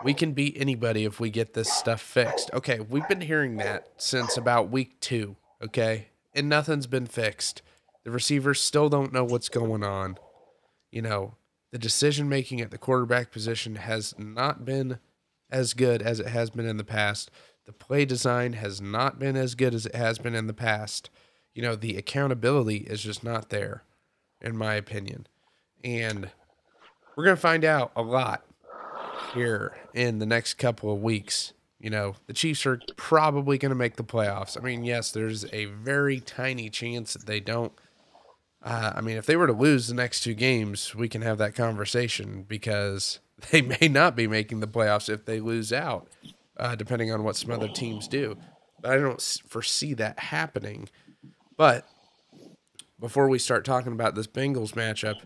we 0.05 0.15
can 0.15 0.31
beat 0.31 0.57
anybody 0.57 1.07
if 1.07 1.19
we 1.19 1.29
get 1.29 1.55
this 1.55 1.73
stuff 1.73 2.01
fixed. 2.01 2.53
Okay, 2.53 2.79
we've 2.79 3.09
been 3.09 3.23
hearing 3.23 3.57
that 3.57 3.89
since 3.97 4.37
about 4.37 4.71
week 4.71 5.01
two. 5.01 5.35
Okay, 5.61 6.11
and 6.33 6.49
nothing's 6.49 6.87
been 6.87 7.07
fixed. 7.07 7.61
The 8.05 8.13
receivers 8.13 8.61
still 8.61 8.89
don't 8.89 9.13
know 9.13 9.25
what's 9.25 9.49
going 9.49 9.83
on. 9.83 10.19
You 10.93 11.03
know, 11.03 11.35
the 11.73 11.79
decision 11.81 12.29
making 12.29 12.61
at 12.61 12.71
the 12.71 12.79
quarterback 12.79 13.33
position 13.33 13.75
has 13.75 14.15
not 14.17 14.65
been 14.65 15.01
as 15.51 15.75
good 15.75 16.01
as 16.01 16.21
it 16.21 16.29
has 16.29 16.51
been 16.51 16.69
in 16.69 16.77
the 16.77 16.85
past. 16.85 17.33
The 17.67 17.73
play 17.73 18.05
design 18.05 18.55
has 18.55 18.81
not 18.81 19.19
been 19.19 19.37
as 19.37 19.55
good 19.55 19.75
as 19.75 19.87
it 19.87 19.95
has 19.95 20.19
been 20.19 20.35
in 20.35 20.47
the 20.47 20.55
past. 20.55 21.11
You 21.55 21.63
know, 21.63 21.77
the 21.77 21.97
accountability 21.97 22.79
is 22.79 23.03
just 23.03 23.25
not 23.25 23.51
there, 23.51 23.85
in 24.41 24.57
my 24.57 24.75
opinion. 24.75 25.27
And 25.83 26.31
we're 27.17 27.25
going 27.25 27.37
to 27.37 27.41
find 27.41 27.65
out 27.65 27.93
a 27.97 28.03
lot 28.03 28.45
here 29.35 29.77
in 29.95 30.19
the 30.19 30.27
next 30.27 30.55
couple 30.55 30.93
of 30.93 31.03
weeks. 31.03 31.53
You 31.79 31.91
know, 31.91 32.17
the 32.27 32.33
Chiefs 32.33 32.67
are 32.67 32.81
probably 32.97 33.59
going 33.59 33.71
to 33.71 33.77
make 33.77 33.97
the 33.97 34.05
playoffs. 34.05 34.59
I 34.59 34.61
mean, 34.61 34.85
yes, 34.85 35.11
there's 35.11 35.45
a 35.53 35.67
very 35.67 36.21
tiny 36.21 36.71
chance 36.71 37.13
that 37.15 37.27
they 37.27 37.41
don't 37.41 37.73
uh, 38.65 38.95
I 38.97 39.03
mean, 39.03 39.19
if 39.19 39.27
they 39.27 39.37
were 39.37 39.47
to 39.47 39.53
lose 39.53 39.89
the 39.89 39.95
next 39.95 40.23
two 40.23 40.33
games, 40.33 40.95
we 40.95 41.07
can 41.07 41.21
have 41.21 41.37
that 41.39 41.55
conversation 41.55 42.47
because 42.49 43.21
they 43.51 43.61
may 43.61 43.89
not 43.89 44.17
be 44.17 44.27
making 44.27 44.61
the 44.61 44.67
playoffs 44.67 45.13
if 45.13 45.27
they 45.27 45.39
lose 45.39 45.73
out, 45.73 46.09
uh, 46.57 46.75
depending 46.75 47.13
on 47.13 47.25
what 47.25 47.37
some 47.37 47.51
other 47.51 47.69
teams 47.69 48.09
do. 48.09 48.37
But 48.81 48.93
I 48.93 48.97
don't 48.99 49.21
foresee 49.49 49.95
that 49.95 50.19
happening. 50.19 50.89
But 51.57 51.87
before 53.01 53.29
we 53.29 53.39
start 53.39 53.65
talking 53.65 53.93
about 53.93 54.15
this 54.15 54.27
Bengals 54.27 54.73
matchup, 54.73 55.17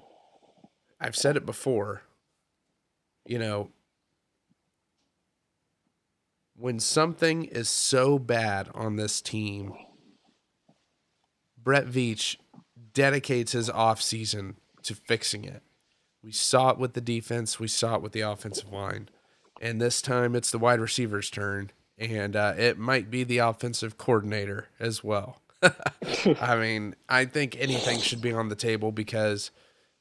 I've 1.00 1.16
said 1.16 1.37
it 1.37 1.47
before. 1.47 2.02
You 3.26 3.38
know, 3.38 3.70
when 6.56 6.80
something 6.80 7.44
is 7.44 7.68
so 7.68 8.18
bad 8.18 8.68
on 8.75 8.97
this 8.97 9.20
team, 9.20 9.75
Brett 11.56 11.87
Veach 11.87 12.37
dedicates 12.94 13.52
his 13.52 13.68
offseason 13.68 14.54
to 14.82 14.94
fixing 14.94 15.44
it. 15.44 15.62
We 16.23 16.32
saw 16.32 16.70
it 16.70 16.78
with 16.78 16.94
the 16.94 17.00
defense, 17.00 17.61
we 17.61 17.68
saw 17.68 17.97
it 17.97 18.02
with 18.02 18.12
the 18.12 18.23
offensive 18.23 18.73
line. 18.73 19.08
And 19.61 19.81
this 19.81 20.00
time 20.00 20.35
it's 20.35 20.50
the 20.50 20.59
wide 20.59 20.81
receiver's 20.81 21.31
turn, 21.31 21.71
and 21.99 22.37
uh, 22.37 22.55
it 22.57 22.79
might 22.79 23.11
be 23.11 23.25
the 23.25 23.38
offensive 23.38 23.99
coordinator 23.99 24.69
as 24.79 25.03
well. 25.03 25.43
I 26.41 26.57
mean, 26.57 26.95
I 27.09 27.25
think 27.25 27.57
anything 27.59 27.99
should 27.99 28.23
be 28.23 28.33
on 28.33 28.49
the 28.49 28.55
table 28.55 28.93
because 28.93 29.50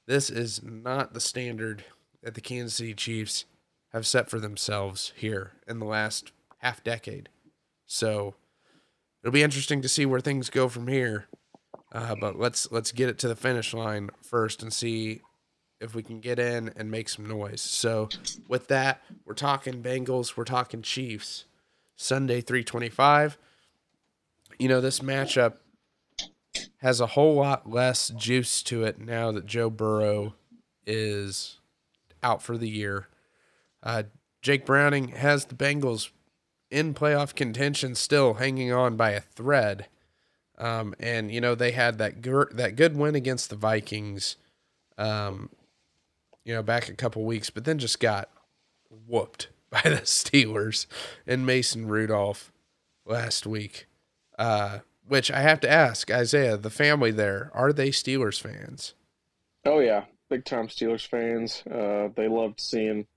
this 0.06 0.30
is 0.30 0.62
not 0.64 1.14
the 1.14 1.20
standard 1.20 1.84
that 2.22 2.36
the 2.36 2.42
Kansas 2.42 2.76
City 2.76 2.94
Chiefs 2.94 3.46
have 3.94 4.06
set 4.06 4.30
for 4.30 4.40
themselves 4.40 5.14
here 5.16 5.54
in 5.68 5.80
the 5.80 5.86
last 5.86 6.32
half 6.60 6.84
decade. 6.84 7.30
So 7.86 8.36
it'll 9.24 9.34
be 9.34 9.44
interesting 9.44 9.82
to 9.82 9.90
see 9.90 10.06
where 10.06 10.20
things 10.20 10.50
go 10.50 10.70
from 10.70 10.88
here. 10.88 11.28
Uh, 11.92 12.16
but 12.16 12.38
let's 12.38 12.70
let's 12.72 12.92
get 12.92 13.10
it 13.10 13.18
to 13.20 13.28
the 13.28 13.36
finish 13.36 13.74
line 13.74 14.10
first 14.22 14.62
and 14.62 14.74
see 14.74 15.22
if 15.80 15.94
we 15.94 16.04
can 16.04 16.20
get 16.20 16.40
in 16.40 16.72
and 16.76 16.90
make 16.90 17.10
some 17.10 17.26
noise. 17.26 17.62
So 17.62 18.10
with 18.48 18.68
that, 18.68 19.02
we're 19.26 19.34
talking 19.34 19.82
Bengals, 19.82 20.36
we're 20.36 20.44
talking 20.44 20.82
Chiefs. 20.82 21.46
Sunday 21.98 22.42
325. 22.42 23.38
You 24.60 24.70
know, 24.70 24.80
this 24.80 25.00
matchup 25.00 25.56
has 26.78 27.02
a 27.02 27.08
whole 27.08 27.36
lot 27.36 27.70
less 27.70 28.10
juice 28.10 28.64
to 28.64 28.84
it 28.84 29.00
now 29.00 29.32
that 29.32 29.46
Joe 29.46 29.70
Burrow 29.70 30.36
is 30.86 31.58
out 32.24 32.42
for 32.42 32.58
the 32.58 32.70
year. 32.70 33.08
Uh, 33.84 34.04
Jake 34.42 34.66
Browning 34.66 35.10
has 35.10 35.46
the 35.46 35.56
Bengals 35.56 36.12
in 36.70 36.94
playoff 36.94 37.36
contention 37.36 37.96
still 37.96 38.36
hanging 38.36 38.72
on 38.72 38.96
by 38.96 39.12
a 39.12 39.22
thread. 39.22 39.88
Um, 40.60 40.96
and 41.00 41.32
you 41.32 41.40
know 41.40 41.54
they 41.54 41.72
had 41.72 42.00
that 42.00 42.22
gr- 42.24 42.52
that 42.52 42.76
good 42.76 42.98
win 42.98 43.14
against 43.14 43.52
the 43.52 43.56
Vikings, 43.56 44.38
um, 44.98 45.52
you 46.48 46.54
know, 46.54 46.64
back 46.64 46.88
a 46.88 46.94
couple 46.94 47.26
weeks, 47.26 47.50
but 47.50 47.66
then 47.66 47.78
just 47.78 48.00
got 48.00 48.30
whooped 49.06 49.50
by 49.70 49.82
the 49.84 50.02
Steelers 50.02 50.88
and 51.28 51.46
Mason 51.46 51.88
Rudolph 51.88 52.54
last 53.06 53.46
week. 53.46 53.88
Uh, 54.40 54.80
which 55.08 55.30
I 55.32 55.42
have 55.42 55.60
to 55.62 55.72
ask 55.72 56.12
Isaiah, 56.12 56.58
the 56.58 56.70
family 56.70 57.12
there, 57.12 57.52
are 57.54 57.74
they 57.74 57.90
Steelers 57.90 58.40
fans? 58.40 58.94
Oh 59.66 59.80
yeah, 59.80 60.06
big 60.30 60.46
time 60.46 60.68
Steelers 60.68 61.06
fans. 61.06 61.64
Uh, 61.70 62.10
they 62.16 62.28
loved 62.28 62.60
seeing 62.62 63.08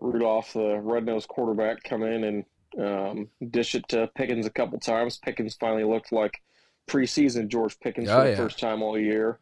Rudolph, 0.00 0.52
the 0.52 0.78
red-nosed 0.82 1.28
quarterback, 1.28 1.82
come 1.84 2.02
in 2.02 2.24
and 2.24 2.44
um, 2.78 3.28
dish 3.50 3.74
it 3.74 3.86
to 3.88 4.10
Pickens 4.14 4.46
a 4.46 4.50
couple 4.50 4.78
times. 4.78 5.18
Pickens 5.18 5.54
finally 5.54 5.84
looked 5.84 6.12
like 6.12 6.40
preseason 6.86 7.48
George 7.48 7.78
Pickens 7.80 8.08
oh, 8.08 8.18
for 8.18 8.24
the 8.24 8.30
yeah. 8.30 8.36
first 8.36 8.58
time 8.58 8.82
all 8.82 8.98
year. 8.98 9.38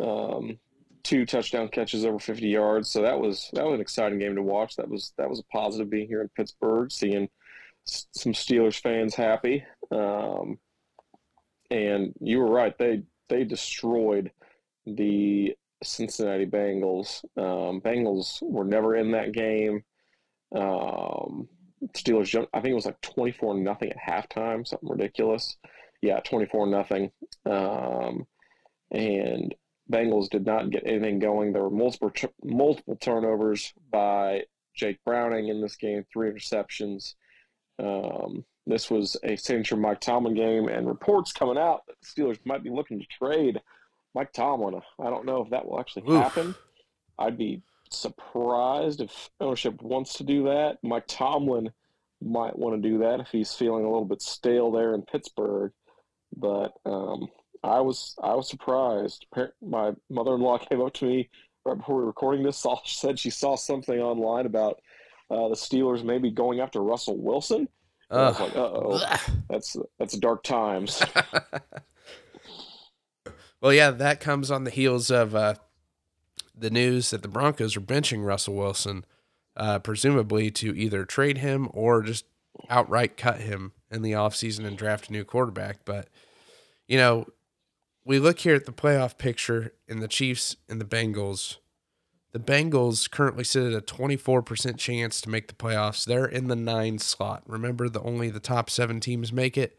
Um, 0.00 0.58
two 1.02 1.26
touchdown 1.26 1.68
catches 1.68 2.04
over 2.04 2.18
50 2.18 2.46
yards. 2.48 2.90
So 2.90 3.02
that 3.02 3.18
was 3.18 3.50
that 3.52 3.64
was 3.64 3.74
an 3.74 3.80
exciting 3.80 4.18
game 4.18 4.36
to 4.36 4.42
watch. 4.42 4.76
That 4.76 4.88
was 4.88 5.12
that 5.18 5.28
was 5.28 5.40
a 5.40 5.44
positive 5.44 5.90
being 5.90 6.08
here 6.08 6.22
in 6.22 6.28
Pittsburgh, 6.30 6.90
seeing 6.90 7.28
some 7.84 8.32
Steelers 8.32 8.80
fans 8.80 9.14
happy. 9.14 9.64
Um, 9.90 10.58
and 11.70 12.12
you 12.20 12.38
were 12.38 12.50
right; 12.50 12.76
they 12.78 13.02
they 13.28 13.44
destroyed 13.44 14.30
the 14.86 15.54
Cincinnati 15.82 16.46
Bengals. 16.46 17.24
Um, 17.36 17.80
Bengals 17.80 18.42
were 18.42 18.64
never 18.64 18.96
in 18.96 19.12
that 19.12 19.32
game. 19.32 19.84
Um, 20.54 21.48
Steelers 21.94 22.26
jumped. 22.26 22.50
I 22.54 22.60
think 22.60 22.72
it 22.72 22.76
was 22.76 22.86
like 22.86 23.00
twenty 23.00 23.32
four 23.32 23.54
nothing 23.54 23.90
at 23.90 23.98
halftime, 23.98 24.66
something 24.66 24.88
ridiculous. 24.88 25.56
Yeah, 26.02 26.20
twenty 26.20 26.46
four 26.46 26.66
nothing. 26.66 27.10
Um, 27.44 28.26
and 28.90 29.54
Bengals 29.90 30.28
did 30.28 30.44
not 30.44 30.70
get 30.70 30.86
anything 30.86 31.18
going. 31.18 31.52
There 31.52 31.62
were 31.62 31.70
multiple 31.70 32.12
multiple 32.44 32.96
turnovers 32.96 33.72
by 33.90 34.42
Jake 34.74 34.98
Browning 35.04 35.48
in 35.48 35.60
this 35.60 35.76
game, 35.76 36.04
three 36.12 36.30
interceptions. 36.30 37.14
Um, 37.78 38.44
this 38.66 38.90
was 38.90 39.16
a 39.22 39.36
signature 39.36 39.76
Mike 39.76 40.00
Tomlin 40.00 40.34
game, 40.34 40.68
and 40.68 40.86
reports 40.86 41.32
coming 41.32 41.56
out 41.58 41.82
that 41.86 41.96
the 42.00 42.06
Steelers 42.22 42.38
might 42.44 42.62
be 42.62 42.70
looking 42.70 43.00
to 43.00 43.06
trade 43.06 43.60
Mike 44.14 44.32
Tomlin. 44.32 44.80
I 45.00 45.10
don't 45.10 45.24
know 45.24 45.42
if 45.42 45.50
that 45.50 45.66
will 45.66 45.80
actually 45.80 46.12
Oof. 46.12 46.22
happen. 46.22 46.54
I'd 47.18 47.38
be 47.38 47.62
surprised 47.90 49.00
if 49.00 49.30
ownership 49.40 49.80
wants 49.82 50.14
to 50.14 50.24
do 50.24 50.44
that. 50.44 50.78
Mike 50.82 51.06
Tomlin 51.08 51.70
might 52.20 52.58
want 52.58 52.80
to 52.80 52.88
do 52.88 52.98
that 52.98 53.20
if 53.20 53.28
he's 53.28 53.54
feeling 53.54 53.84
a 53.84 53.88
little 53.88 54.04
bit 54.04 54.20
stale 54.20 54.70
there 54.70 54.94
in 54.94 55.02
Pittsburgh. 55.02 55.72
But 56.36 56.72
um, 56.84 57.28
I 57.62 57.80
was 57.80 58.16
I 58.22 58.34
was 58.34 58.48
surprised. 58.48 59.26
My 59.62 59.92
mother 60.10 60.34
in 60.34 60.40
law 60.40 60.58
came 60.70 60.80
up 60.80 60.94
to 60.94 61.04
me 61.04 61.28
right 61.64 61.76
before 61.76 61.96
we 61.96 62.02
were 62.02 62.06
recording 62.06 62.44
this. 62.44 62.56
Saw, 62.62 62.80
said 62.84 63.18
she 63.18 63.30
saw 63.30 63.56
something 63.56 63.98
online 64.00 64.46
about 64.46 64.80
uh, 65.30 65.48
the 65.48 65.54
Steelers 65.54 66.04
maybe 66.04 66.30
going 66.30 66.60
after 66.60 66.82
Russell 66.82 67.16
Wilson. 67.16 67.68
Uh, 68.10 68.14
I 68.14 68.28
was 68.28 68.40
like, 68.40 68.56
uh 68.56 68.60
oh, 68.60 69.16
that's 69.50 69.76
that's 69.98 70.16
dark 70.16 70.42
times. 70.42 71.02
well, 73.60 73.72
yeah, 73.72 73.90
that 73.90 74.20
comes 74.20 74.50
on 74.50 74.64
the 74.64 74.70
heels 74.70 75.10
of 75.10 75.34
uh, 75.34 75.54
the 76.56 76.70
news 76.70 77.10
that 77.10 77.22
the 77.22 77.28
Broncos 77.28 77.76
are 77.76 77.82
benching 77.82 78.24
Russell 78.24 78.54
Wilson, 78.54 79.04
uh, 79.56 79.78
presumably 79.80 80.50
to 80.52 80.74
either 80.74 81.04
trade 81.04 81.38
him 81.38 81.68
or 81.74 82.02
just 82.02 82.24
outright 82.70 83.18
cut 83.18 83.40
him 83.40 83.72
in 83.90 84.00
the 84.02 84.12
offseason 84.12 84.64
and 84.64 84.78
draft 84.78 85.10
a 85.10 85.12
new 85.12 85.24
quarterback. 85.24 85.84
But, 85.84 86.08
you 86.86 86.96
know, 86.96 87.26
we 88.08 88.18
look 88.18 88.38
here 88.38 88.54
at 88.54 88.64
the 88.64 88.72
playoff 88.72 89.18
picture 89.18 89.74
in 89.86 90.00
the 90.00 90.08
Chiefs 90.08 90.56
and 90.66 90.80
the 90.80 90.84
Bengals. 90.86 91.58
The 92.32 92.38
Bengals 92.38 93.10
currently 93.10 93.44
sit 93.44 93.70
at 93.70 93.74
a 93.74 93.82
24% 93.82 94.78
chance 94.78 95.20
to 95.20 95.28
make 95.28 95.46
the 95.46 95.54
playoffs. 95.54 96.06
They're 96.06 96.24
in 96.24 96.48
the 96.48 96.56
nine 96.56 96.98
slot. 96.98 97.42
Remember, 97.46 97.86
the 97.86 98.00
only 98.00 98.30
the 98.30 98.40
top 98.40 98.70
seven 98.70 98.98
teams 99.00 99.30
make 99.30 99.58
it. 99.58 99.78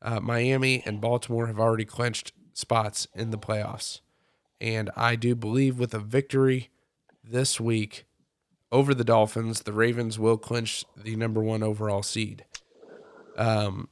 Uh, 0.00 0.18
Miami 0.18 0.82
and 0.86 0.98
Baltimore 0.98 1.46
have 1.46 1.60
already 1.60 1.84
clinched 1.84 2.32
spots 2.54 3.06
in 3.14 3.32
the 3.32 3.38
playoffs. 3.38 4.00
And 4.58 4.88
I 4.96 5.14
do 5.14 5.34
believe 5.34 5.78
with 5.78 5.92
a 5.92 5.98
victory 5.98 6.70
this 7.22 7.60
week 7.60 8.06
over 8.72 8.94
the 8.94 9.04
Dolphins, 9.04 9.60
the 9.60 9.74
Ravens 9.74 10.18
will 10.18 10.38
clinch 10.38 10.86
the 10.96 11.16
number 11.16 11.42
one 11.42 11.62
overall 11.62 12.02
seed. 12.02 12.46
Um, 13.36 13.90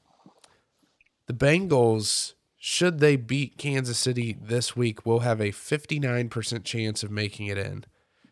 the 1.26 1.34
Bengals 1.34 2.32
should 2.66 2.98
they 2.98 3.14
beat 3.14 3.58
Kansas 3.58 3.98
City 3.98 4.38
this 4.40 4.74
week, 4.74 5.04
we'll 5.04 5.18
have 5.18 5.38
a 5.38 5.50
59% 5.50 6.64
chance 6.64 7.02
of 7.02 7.10
making 7.10 7.48
it 7.48 7.58
in. 7.58 7.84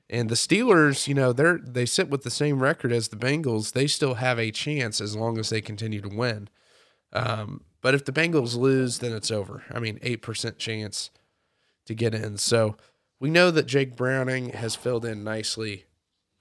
And 0.09 0.31
the 0.31 0.37
Steelers, 0.37 1.07
you 1.07 1.13
know, 1.13 1.35
they're 1.35 1.59
they 1.63 1.85
sit 1.85 2.09
with 2.09 2.23
the 2.23 2.31
same 2.31 2.63
record 2.63 2.93
as 2.93 3.09
the 3.09 3.17
Bengals. 3.17 3.73
They 3.73 3.87
still 3.87 4.15
have 4.15 4.39
a 4.39 4.51
chance 4.51 5.03
as 5.03 5.15
long 5.15 5.37
as 5.37 5.51
they 5.51 5.61
continue 5.61 6.01
to 6.01 6.09
win. 6.09 6.49
Um, 7.13 7.65
but 7.83 7.95
if 7.95 8.07
the 8.07 8.13
Bengals 8.13 8.57
lose, 8.57 9.01
then 9.01 9.13
it's 9.13 9.31
over. 9.31 9.65
I 9.71 9.79
mean, 9.79 9.99
8% 9.99 10.57
chance 10.57 11.11
to 11.85 11.95
get 11.95 12.15
in. 12.15 12.39
So 12.39 12.79
we 13.21 13.29
know 13.29 13.51
that 13.51 13.67
Jake 13.67 13.97
Browning 13.97 14.49
has 14.55 14.75
filled 14.75 15.05
in 15.05 15.23
nicely 15.23 15.85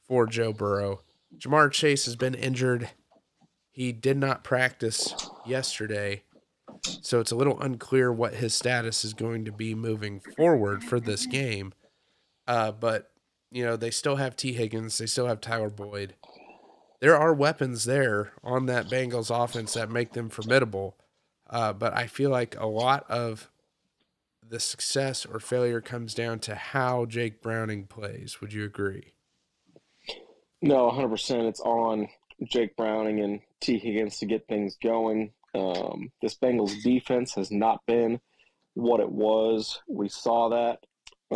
for 0.07 0.25
Joe 0.27 0.53
Burrow. 0.53 1.01
Ja'Marr 1.37 1.69
Chase 1.73 2.05
has 2.05 2.15
been 2.15 2.35
injured. 2.35 2.89
He 3.69 3.91
did 3.91 4.15
not 4.15 4.45
practice 4.45 5.13
yesterday. 5.45 6.23
So 6.83 7.19
it's 7.19 7.31
a 7.31 7.35
little 7.35 7.59
unclear 7.59 8.11
what 8.11 8.35
his 8.35 8.53
status 8.53 9.05
is 9.05 9.13
going 9.13 9.45
to 9.45 9.51
be 9.51 9.75
moving 9.75 10.19
forward 10.19 10.83
for 10.83 10.99
this 10.99 11.25
game. 11.25 11.73
Uh, 12.47 12.71
but, 12.71 13.11
you 13.51 13.63
know, 13.63 13.75
they 13.75 13.91
still 13.91 14.15
have 14.15 14.35
Tee 14.35 14.53
Higgins, 14.53 14.97
they 14.97 15.05
still 15.05 15.27
have 15.27 15.41
Tyler 15.41 15.69
Boyd. 15.69 16.15
There 16.99 17.17
are 17.17 17.33
weapons 17.33 17.85
there 17.85 18.33
on 18.43 18.67
that 18.67 18.87
Bengals 18.87 19.31
offense 19.31 19.73
that 19.73 19.89
make 19.89 20.13
them 20.13 20.29
formidable. 20.29 20.97
Uh, 21.49 21.73
but 21.73 21.95
I 21.95 22.07
feel 22.07 22.29
like 22.29 22.55
a 22.57 22.67
lot 22.67 23.09
of 23.09 23.51
the 24.47 24.59
success 24.59 25.25
or 25.25 25.39
failure 25.39 25.81
comes 25.81 26.13
down 26.13 26.39
to 26.39 26.55
how 26.55 27.05
Jake 27.05 27.41
Browning 27.41 27.87
plays. 27.87 28.41
Would 28.41 28.53
you 28.53 28.63
agree? 28.65 29.13
No, 30.61 30.91
100%. 30.91 31.47
It's 31.47 31.59
on 31.61 32.07
Jake 32.43 32.75
Browning 32.75 33.19
and 33.21 33.39
Tee 33.59 33.79
Higgins 33.79 34.19
to 34.19 34.25
get 34.25 34.47
things 34.47 34.77
going. 34.81 35.31
Um, 35.53 36.11
this 36.21 36.37
Bengals 36.37 36.81
defense 36.83 37.33
has 37.35 37.51
not 37.51 37.81
been 37.85 38.19
what 38.73 38.99
it 38.99 39.11
was. 39.11 39.79
We 39.87 40.09
saw 40.09 40.49
that 40.49 40.79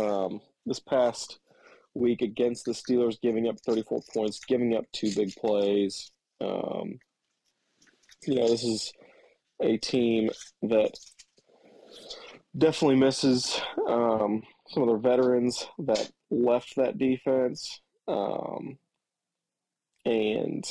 um, 0.00 0.40
this 0.64 0.80
past 0.80 1.38
week 1.94 2.22
against 2.22 2.64
the 2.64 2.72
Steelers, 2.72 3.20
giving 3.20 3.48
up 3.48 3.56
34 3.60 4.02
points, 4.12 4.40
giving 4.46 4.76
up 4.76 4.84
two 4.92 5.14
big 5.14 5.34
plays. 5.36 6.10
Um, 6.40 6.98
you 8.26 8.34
know, 8.36 8.48
this 8.48 8.64
is 8.64 8.92
a 9.60 9.76
team 9.78 10.30
that 10.62 10.98
definitely 12.56 12.96
misses 12.96 13.60
um, 13.88 14.42
some 14.68 14.82
of 14.82 14.88
their 14.88 15.12
veterans 15.12 15.66
that 15.78 16.10
left 16.30 16.74
that 16.76 16.98
defense. 16.98 17.80
Um, 18.08 18.78
and 20.04 20.64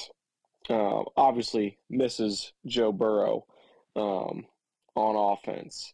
uh, 0.69 1.03
obviously 1.15 1.77
misses 1.89 2.53
Joe 2.65 2.91
Burrow 2.91 3.45
um, 3.95 4.45
on 4.95 5.37
offense. 5.37 5.93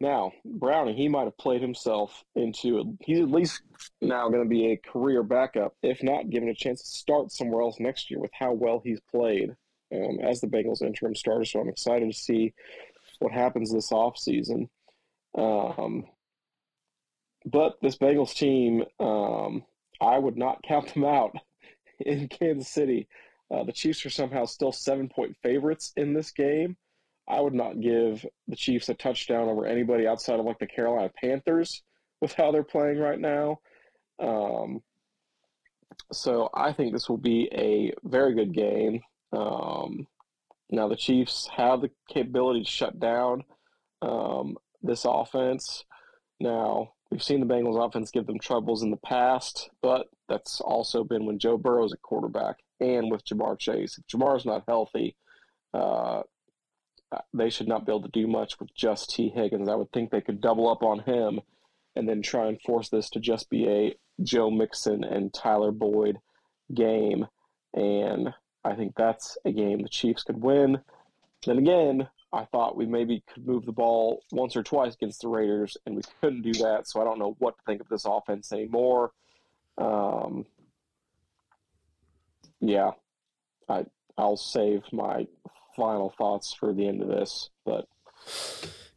Now, 0.00 0.32
Browning, 0.44 0.96
he 0.96 1.08
might 1.08 1.24
have 1.24 1.38
played 1.38 1.62
himself 1.62 2.24
into 2.34 2.96
he's 3.00 3.20
at 3.20 3.30
least 3.30 3.62
now 4.00 4.28
going 4.28 4.42
to 4.42 4.48
be 4.48 4.72
a 4.72 4.76
career 4.76 5.22
backup, 5.22 5.74
if 5.82 6.02
not 6.02 6.30
given 6.30 6.48
a 6.48 6.54
chance 6.54 6.82
to 6.82 6.88
start 6.88 7.32
somewhere 7.32 7.62
else 7.62 7.78
next 7.78 8.10
year 8.10 8.20
with 8.20 8.32
how 8.38 8.52
well 8.52 8.82
he's 8.84 9.00
played 9.10 9.50
um, 9.94 10.18
as 10.20 10.40
the 10.40 10.48
Bengals 10.48 10.82
interim 10.82 11.14
starter. 11.14 11.44
So 11.44 11.60
I'm 11.60 11.68
excited 11.68 12.10
to 12.10 12.16
see 12.16 12.54
what 13.20 13.32
happens 13.32 13.72
this 13.72 13.90
offseason. 13.90 14.68
Um, 15.36 16.04
but 17.44 17.74
this 17.80 17.96
Bengals 17.96 18.34
team, 18.34 18.84
um, 18.98 19.64
I 20.00 20.18
would 20.18 20.36
not 20.36 20.62
count 20.66 20.92
them 20.92 21.04
out 21.04 21.36
in 22.00 22.28
Kansas 22.28 22.68
City. 22.68 23.08
Uh, 23.50 23.64
the 23.64 23.72
Chiefs 23.72 24.04
are 24.06 24.10
somehow 24.10 24.44
still 24.44 24.72
seven 24.72 25.08
point 25.08 25.36
favorites 25.42 25.92
in 25.96 26.14
this 26.14 26.30
game. 26.30 26.76
I 27.28 27.40
would 27.40 27.54
not 27.54 27.80
give 27.80 28.24
the 28.48 28.56
Chiefs 28.56 28.88
a 28.88 28.94
touchdown 28.94 29.48
over 29.48 29.66
anybody 29.66 30.06
outside 30.06 30.38
of 30.38 30.46
like 30.46 30.58
the 30.58 30.66
Carolina 30.66 31.10
Panthers 31.20 31.82
with 32.20 32.32
how 32.32 32.52
they're 32.52 32.62
playing 32.62 32.98
right 32.98 33.18
now. 33.18 33.60
Um, 34.18 34.82
so 36.12 36.50
I 36.54 36.72
think 36.72 36.92
this 36.92 37.08
will 37.08 37.18
be 37.18 37.48
a 37.52 37.92
very 38.04 38.34
good 38.34 38.52
game. 38.52 39.00
Um, 39.32 40.06
now 40.70 40.88
the 40.88 40.96
Chiefs 40.96 41.48
have 41.54 41.80
the 41.80 41.90
capability 42.08 42.64
to 42.64 42.70
shut 42.70 42.98
down 42.98 43.44
um, 44.02 44.56
this 44.82 45.04
offense. 45.06 45.84
Now 46.40 46.92
we've 47.10 47.22
seen 47.22 47.40
the 47.40 47.46
Bengals 47.46 47.82
offense 47.82 48.10
give 48.10 48.26
them 48.26 48.38
troubles 48.38 48.82
in 48.82 48.90
the 48.90 48.96
past, 48.98 49.70
but 49.82 50.08
that's 50.28 50.60
also 50.60 51.04
been 51.04 51.26
when 51.26 51.38
Joe 51.38 51.56
Burrow 51.56 51.84
is 51.84 51.92
a 51.92 51.98
quarterback 51.98 52.56
and 52.80 53.10
with 53.10 53.24
Ja'Marr 53.24 53.58
Chase. 53.58 53.98
If 53.98 54.06
Ja'Marr's 54.06 54.44
not 54.44 54.64
healthy, 54.66 55.16
uh, 55.72 56.22
they 57.32 57.50
should 57.50 57.68
not 57.68 57.86
be 57.86 57.92
able 57.92 58.02
to 58.02 58.08
do 58.08 58.26
much 58.26 58.58
with 58.58 58.74
just 58.74 59.10
Tee 59.10 59.28
Higgins. 59.28 59.68
I 59.68 59.74
would 59.74 59.92
think 59.92 60.10
they 60.10 60.20
could 60.20 60.40
double 60.40 60.68
up 60.68 60.82
on 60.82 61.00
him 61.00 61.40
and 61.96 62.08
then 62.08 62.22
try 62.22 62.46
and 62.46 62.60
force 62.60 62.88
this 62.88 63.10
to 63.10 63.20
just 63.20 63.50
be 63.50 63.68
a 63.68 63.94
Joe 64.22 64.50
Mixon 64.50 65.04
and 65.04 65.32
Tyler 65.32 65.70
Boyd 65.70 66.18
game. 66.72 67.26
And 67.72 68.34
I 68.64 68.74
think 68.74 68.94
that's 68.96 69.36
a 69.44 69.52
game 69.52 69.82
the 69.82 69.88
Chiefs 69.88 70.24
could 70.24 70.42
win. 70.42 70.78
Then 71.46 71.58
again, 71.58 72.08
I 72.32 72.46
thought 72.46 72.76
we 72.76 72.86
maybe 72.86 73.22
could 73.32 73.46
move 73.46 73.64
the 73.64 73.72
ball 73.72 74.22
once 74.32 74.56
or 74.56 74.62
twice 74.62 74.94
against 74.94 75.20
the 75.20 75.28
Raiders, 75.28 75.76
and 75.86 75.94
we 75.94 76.02
couldn't 76.20 76.42
do 76.42 76.52
that. 76.54 76.88
So 76.88 77.00
I 77.00 77.04
don't 77.04 77.18
know 77.18 77.36
what 77.38 77.56
to 77.56 77.62
think 77.64 77.80
of 77.80 77.88
this 77.88 78.06
offense 78.06 78.52
anymore. 78.52 79.12
Um, 79.78 80.46
yeah, 82.68 82.92
I 83.68 83.84
I'll 84.16 84.36
save 84.36 84.82
my 84.92 85.26
final 85.76 86.14
thoughts 86.16 86.54
for 86.54 86.72
the 86.72 86.86
end 86.86 87.02
of 87.02 87.08
this, 87.08 87.50
but 87.64 87.86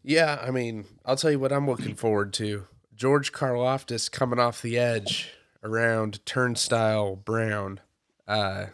yeah, 0.03 0.39
I 0.41 0.51
mean, 0.51 0.85
I'll 1.05 1.15
tell 1.15 1.31
you 1.31 1.39
what 1.39 1.51
I'm 1.51 1.67
looking 1.67 1.95
forward 1.95 2.33
to. 2.33 2.67
George 2.95 3.31
Karlaftis 3.31 4.11
coming 4.11 4.39
off 4.39 4.61
the 4.61 4.77
edge 4.77 5.31
around 5.63 6.25
turnstile 6.25 7.15
Brown, 7.15 7.79
uh, 8.27 8.67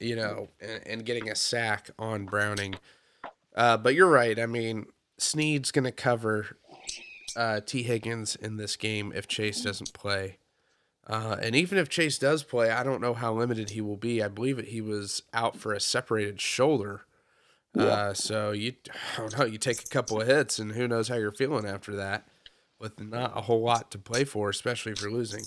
you 0.00 0.16
know, 0.16 0.48
and, 0.60 0.86
and 0.86 1.04
getting 1.04 1.30
a 1.30 1.34
sack 1.34 1.90
on 1.98 2.26
Browning. 2.26 2.74
Uh, 3.54 3.76
but 3.76 3.94
you're 3.94 4.10
right. 4.10 4.38
I 4.38 4.46
mean, 4.46 4.86
Sneed's 5.18 5.70
going 5.70 5.84
to 5.84 5.92
cover 5.92 6.58
uh, 7.36 7.60
Tee 7.64 7.82
Higgins 7.82 8.36
in 8.36 8.56
this 8.56 8.76
game 8.76 9.12
if 9.14 9.26
Chase 9.26 9.62
doesn't 9.62 9.92
play. 9.92 10.38
Uh, 11.08 11.36
and 11.40 11.54
even 11.54 11.78
if 11.78 11.88
Chase 11.88 12.18
does 12.18 12.42
play, 12.42 12.70
I 12.70 12.82
don't 12.82 13.00
know 13.00 13.14
how 13.14 13.32
limited 13.32 13.70
he 13.70 13.80
will 13.80 13.96
be. 13.96 14.22
I 14.22 14.28
believe 14.28 14.56
that 14.56 14.68
he 14.68 14.80
was 14.80 15.22
out 15.32 15.56
for 15.56 15.72
a 15.72 15.80
separated 15.80 16.40
shoulder. 16.40 17.02
Yeah. 17.74 17.84
Uh, 17.84 18.14
so 18.14 18.50
you, 18.50 18.74
I 19.14 19.20
don't 19.20 19.38
know, 19.38 19.44
you 19.44 19.58
take 19.58 19.82
a 19.82 19.88
couple 19.88 20.20
of 20.20 20.26
hits, 20.26 20.58
and 20.58 20.72
who 20.72 20.88
knows 20.88 21.08
how 21.08 21.16
you're 21.16 21.32
feeling 21.32 21.66
after 21.66 21.94
that, 21.96 22.26
with 22.80 23.00
not 23.00 23.36
a 23.36 23.42
whole 23.42 23.62
lot 23.62 23.90
to 23.92 23.98
play 23.98 24.24
for, 24.24 24.50
especially 24.50 24.92
if 24.92 25.00
you're 25.00 25.12
losing. 25.12 25.44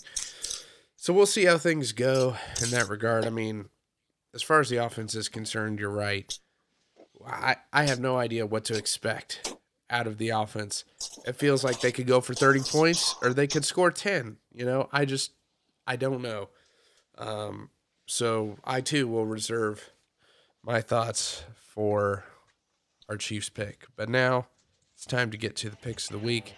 So 0.95 1.11
we'll 1.13 1.25
see 1.25 1.45
how 1.45 1.57
things 1.57 1.91
go 1.91 2.35
in 2.61 2.69
that 2.69 2.89
regard. 2.89 3.25
I 3.25 3.29
mean, 3.29 3.65
as 4.33 4.43
far 4.43 4.59
as 4.59 4.69
the 4.69 4.77
offense 4.77 5.15
is 5.15 5.27
concerned, 5.27 5.79
you're 5.79 5.89
right. 5.89 6.37
I, 7.25 7.57
I 7.73 7.83
have 7.83 7.99
no 7.99 8.17
idea 8.17 8.45
what 8.45 8.65
to 8.65 8.77
expect 8.77 9.55
out 9.89 10.07
of 10.07 10.17
the 10.17 10.29
offense. 10.29 10.85
It 11.25 11.35
feels 11.35 11.63
like 11.63 11.81
they 11.81 11.91
could 11.91 12.07
go 12.07 12.21
for 12.21 12.33
30 12.33 12.61
points 12.61 13.15
or 13.21 13.33
they 13.33 13.47
could 13.47 13.65
score 13.65 13.91
10. 13.91 14.37
You 14.53 14.65
know, 14.65 14.87
I 14.91 15.05
just 15.05 15.31
I 15.89 15.95
don't 15.95 16.21
know. 16.21 16.49
Um, 17.17 17.71
so 18.05 18.57
I 18.63 18.79
too 18.79 19.07
will 19.07 19.25
reserve 19.25 19.89
my 20.63 20.81
thoughts 20.81 21.43
for 21.55 22.25
our 23.09 23.17
Chiefs 23.17 23.49
pick. 23.49 23.87
But 23.95 24.07
now 24.07 24.45
it's 24.93 25.07
time 25.07 25.31
to 25.31 25.37
get 25.37 25.55
to 25.57 25.69
the 25.71 25.75
picks 25.75 26.05
of 26.05 26.13
the 26.19 26.25
week. 26.25 26.53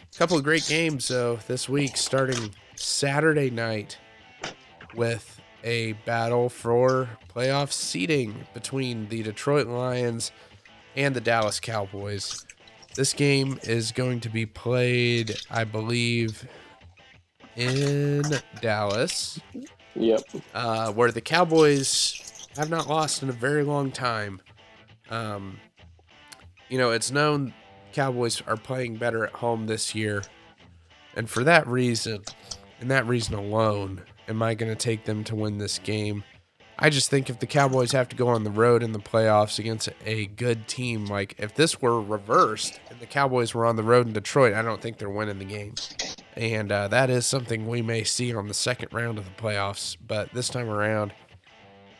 A 0.00 0.18
couple 0.18 0.38
of 0.38 0.44
great 0.44 0.66
games 0.66 1.08
though 1.08 1.38
this 1.46 1.68
week, 1.68 1.98
starting 1.98 2.54
Saturday 2.74 3.50
night 3.50 3.98
with 4.94 5.42
a 5.62 5.92
battle 6.06 6.48
for 6.48 7.10
playoff 7.28 7.70
seeding 7.70 8.46
between 8.54 9.08
the 9.10 9.22
Detroit 9.22 9.66
Lions 9.66 10.32
and 10.96 11.14
the 11.14 11.20
Dallas 11.20 11.60
Cowboys. 11.60 12.46
This 12.94 13.12
game 13.12 13.60
is 13.64 13.92
going 13.92 14.20
to 14.20 14.30
be 14.30 14.46
played, 14.46 15.36
I 15.50 15.64
believe, 15.64 16.48
in 17.58 18.22
Dallas. 18.62 19.40
Yep. 19.94 20.22
Uh, 20.54 20.92
where 20.92 21.10
the 21.10 21.20
Cowboys 21.20 22.48
have 22.56 22.70
not 22.70 22.88
lost 22.88 23.22
in 23.22 23.28
a 23.28 23.32
very 23.32 23.64
long 23.64 23.90
time. 23.90 24.40
Um, 25.10 25.58
you 26.68 26.78
know, 26.78 26.92
it's 26.92 27.10
known 27.10 27.52
Cowboys 27.92 28.40
are 28.46 28.56
playing 28.56 28.96
better 28.96 29.24
at 29.24 29.32
home 29.32 29.66
this 29.66 29.94
year. 29.94 30.22
And 31.16 31.28
for 31.28 31.42
that 31.44 31.66
reason, 31.66 32.22
and 32.80 32.90
that 32.90 33.06
reason 33.06 33.34
alone, 33.34 34.02
am 34.28 34.40
I 34.40 34.54
going 34.54 34.70
to 34.70 34.76
take 34.76 35.04
them 35.04 35.24
to 35.24 35.34
win 35.34 35.58
this 35.58 35.78
game? 35.80 36.22
I 36.78 36.90
just 36.90 37.10
think 37.10 37.28
if 37.28 37.40
the 37.40 37.46
Cowboys 37.46 37.90
have 37.90 38.08
to 38.10 38.16
go 38.16 38.28
on 38.28 38.44
the 38.44 38.52
road 38.52 38.84
in 38.84 38.92
the 38.92 39.00
playoffs 39.00 39.58
against 39.58 39.88
a 40.06 40.26
good 40.26 40.68
team, 40.68 41.06
like 41.06 41.34
if 41.38 41.54
this 41.56 41.82
were 41.82 42.00
reversed 42.00 42.78
and 42.88 43.00
the 43.00 43.06
Cowboys 43.06 43.52
were 43.52 43.64
on 43.64 43.74
the 43.74 43.82
road 43.82 44.06
in 44.06 44.12
Detroit, 44.12 44.54
I 44.54 44.62
don't 44.62 44.80
think 44.80 44.98
they're 44.98 45.10
winning 45.10 45.40
the 45.40 45.44
game. 45.44 45.74
And 46.38 46.70
uh, 46.70 46.86
that 46.86 47.10
is 47.10 47.26
something 47.26 47.66
we 47.66 47.82
may 47.82 48.04
see 48.04 48.32
on 48.32 48.46
the 48.46 48.54
second 48.54 48.92
round 48.92 49.18
of 49.18 49.24
the 49.24 49.32
playoffs. 49.32 49.96
But 50.06 50.32
this 50.32 50.48
time 50.48 50.70
around, 50.70 51.12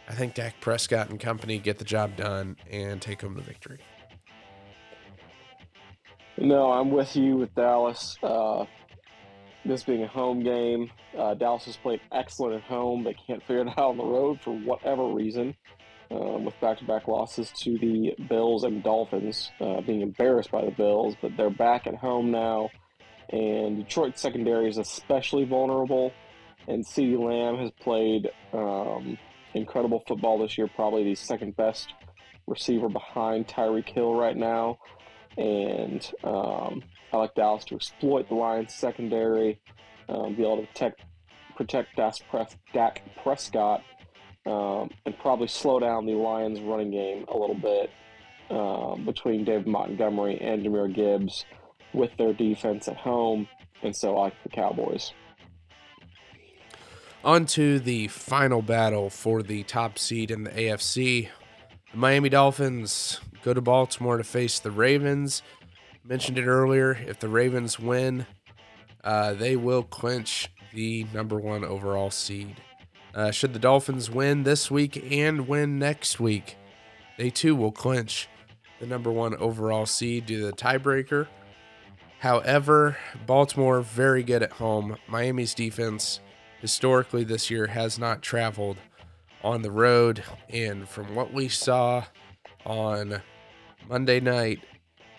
I 0.09 0.15
think 0.15 0.35
Dak 0.35 0.61
Prescott 0.61 1.11
and 1.11 1.19
company 1.19 1.59
get 1.59 1.79
the 1.79 1.85
job 1.85 2.15
done 2.15 2.57
and 2.71 3.03
take 3.03 3.23
home 3.23 3.35
the 3.35 3.43
victory. 3.43 3.81
No, 6.37 6.71
I'm 6.71 6.93
with 6.93 7.17
you 7.17 7.37
with 7.37 7.53
Dallas. 7.57 8.17
Uh, 8.23 8.65
this 9.65 9.83
being 9.83 10.05
a 10.05 10.07
home 10.07 10.45
game, 10.45 10.89
uh, 11.19 11.35
Dallas 11.35 11.65
has 11.65 11.77
played 11.77 12.01
excellent 12.13 12.55
at 12.55 12.63
home. 12.63 13.03
They 13.03 13.17
can't 13.27 13.43
figure 13.43 13.63
it 13.63 13.69
out 13.71 13.91
on 13.91 13.97
the 13.97 14.05
road 14.05 14.39
for 14.41 14.57
whatever 14.57 15.05
reason, 15.09 15.57
um, 16.13 16.45
with 16.45 16.55
back-to-back 16.61 17.09
losses 17.09 17.51
to 17.63 17.77
the 17.79 18.15
Bills 18.29 18.63
and 18.63 18.85
Dolphins, 18.85 19.51
uh, 19.61 19.81
being 19.81 20.01
embarrassed 20.01 20.53
by 20.53 20.65
the 20.65 20.71
Bills. 20.71 21.17
But 21.21 21.37
they're 21.37 21.51
back 21.51 21.89
at 21.89 21.97
home 21.97 22.31
now 22.31 22.71
and 23.31 23.77
Detroit 23.77 24.19
secondary 24.19 24.69
is 24.69 24.79
especially 24.79 25.45
vulnerable. 25.45 26.13
And 26.67 26.85
CeeDee 26.85 27.19
Lamb 27.19 27.59
has 27.59 27.71
played 27.81 28.31
um, 28.53 29.19
incredible 29.55 30.03
football 30.07 30.39
this 30.39 30.59
year, 30.59 30.69
probably 30.75 31.05
the 31.05 31.15
second 31.15 31.57
best 31.57 31.95
receiver 32.47 32.89
behind 32.89 33.47
Tyreek 33.47 33.89
Hill 33.89 34.15
right 34.15 34.37
now. 34.37 34.79
And 35.37 36.11
um, 36.25 36.83
I 37.13 37.17
like 37.17 37.35
Dallas 37.35 37.65
to 37.67 37.77
exploit 37.77 38.29
the 38.29 38.35
Lions 38.35 38.75
secondary, 38.75 39.61
um, 40.09 40.35
be 40.35 40.43
able 40.43 40.67
to 40.75 40.93
protect 41.57 41.97
Dak 41.97 43.03
Prescott, 43.23 43.83
um, 44.47 44.91
and 45.05 45.19
probably 45.19 45.49
slow 45.49 45.79
down 45.79 46.07
the 46.07 46.15
Lions 46.15 46.61
running 46.61 46.91
game 46.91 47.25
a 47.29 47.37
little 47.37 47.55
bit 47.55 47.91
um, 48.51 49.05
between 49.05 49.45
David 49.45 49.67
Montgomery 49.67 50.41
and 50.41 50.65
Jahmyr 50.65 50.95
Gibbs 50.95 51.45
with 51.93 52.17
their 52.17 52.33
defense 52.33 52.89
at 52.89 52.97
home, 52.97 53.49
and 53.83 53.95
so 53.95 54.17
I 54.17 54.25
like 54.25 54.43
the 54.43 54.49
Cowboys. 54.49 55.13
On 57.25 57.47
to 57.47 57.81
the 57.81 58.09
final 58.09 58.63
battle 58.63 59.11
for 59.11 59.43
the 59.43 59.65
top 59.65 59.99
seed 59.99 60.31
in 60.31 60.45
the 60.45 60.51
AFC. 60.51 61.29
The 61.91 61.97
Miami 61.97 62.29
Dolphins 62.29 63.21
go 63.43 63.53
to 63.53 63.61
Baltimore 63.61 64.19
to 64.19 64.25
face 64.25 64.59
the 64.59 64.71
Ravens. 64.71 65.43
Mentioned 66.05 66.39
it 66.39 66.47
earlier. 66.47 66.99
If 67.07 67.19
the 67.19 67.29
Ravens 67.29 67.79
win, 67.79 68.27
uh, 69.03 69.35
they 69.35 69.57
will 69.57 69.83
clinch 69.83 70.51
the 70.73 71.07
number 71.13 71.37
one 71.37 71.65
overall 71.65 72.11
seed. 72.11 72.61
Uh, 73.15 73.31
should 73.31 73.53
the 73.53 73.59
Dolphins 73.59 74.11
win 74.11 74.45
this 74.45 74.71
week 74.71 75.03
and 75.11 75.49
win 75.49 75.79
next 75.79 76.21
week, 76.21 76.57
they 77.17 77.31
too 77.31 77.57
will 77.57 77.73
clinch 77.73 78.29
the 78.81 78.87
number 78.87 79.11
one 79.11 79.35
overall 79.37 79.87
seed 79.87 80.27
due 80.27 80.41
to 80.41 80.47
the 80.47 80.53
tiebreaker. 80.53 81.27
However, 82.19 82.97
Baltimore 83.27 83.81
very 83.81 84.23
good 84.23 84.43
at 84.43 84.53
home. 84.53 84.97
Miami's 85.07 85.55
defense 85.55 86.21
historically 86.61 87.25
this 87.25 87.51
year 87.51 87.69
has 87.69 87.99
not 87.99 88.23
traveled 88.23 88.79
on 89.45 89.63
the 89.63 89.71
road 89.71 90.25
and 90.51 90.89
from 90.89 91.15
what 91.15 91.33
we 91.33 91.49
saw 91.49 92.05
on 92.67 93.23
Monday 93.89 94.19
night 94.19 94.61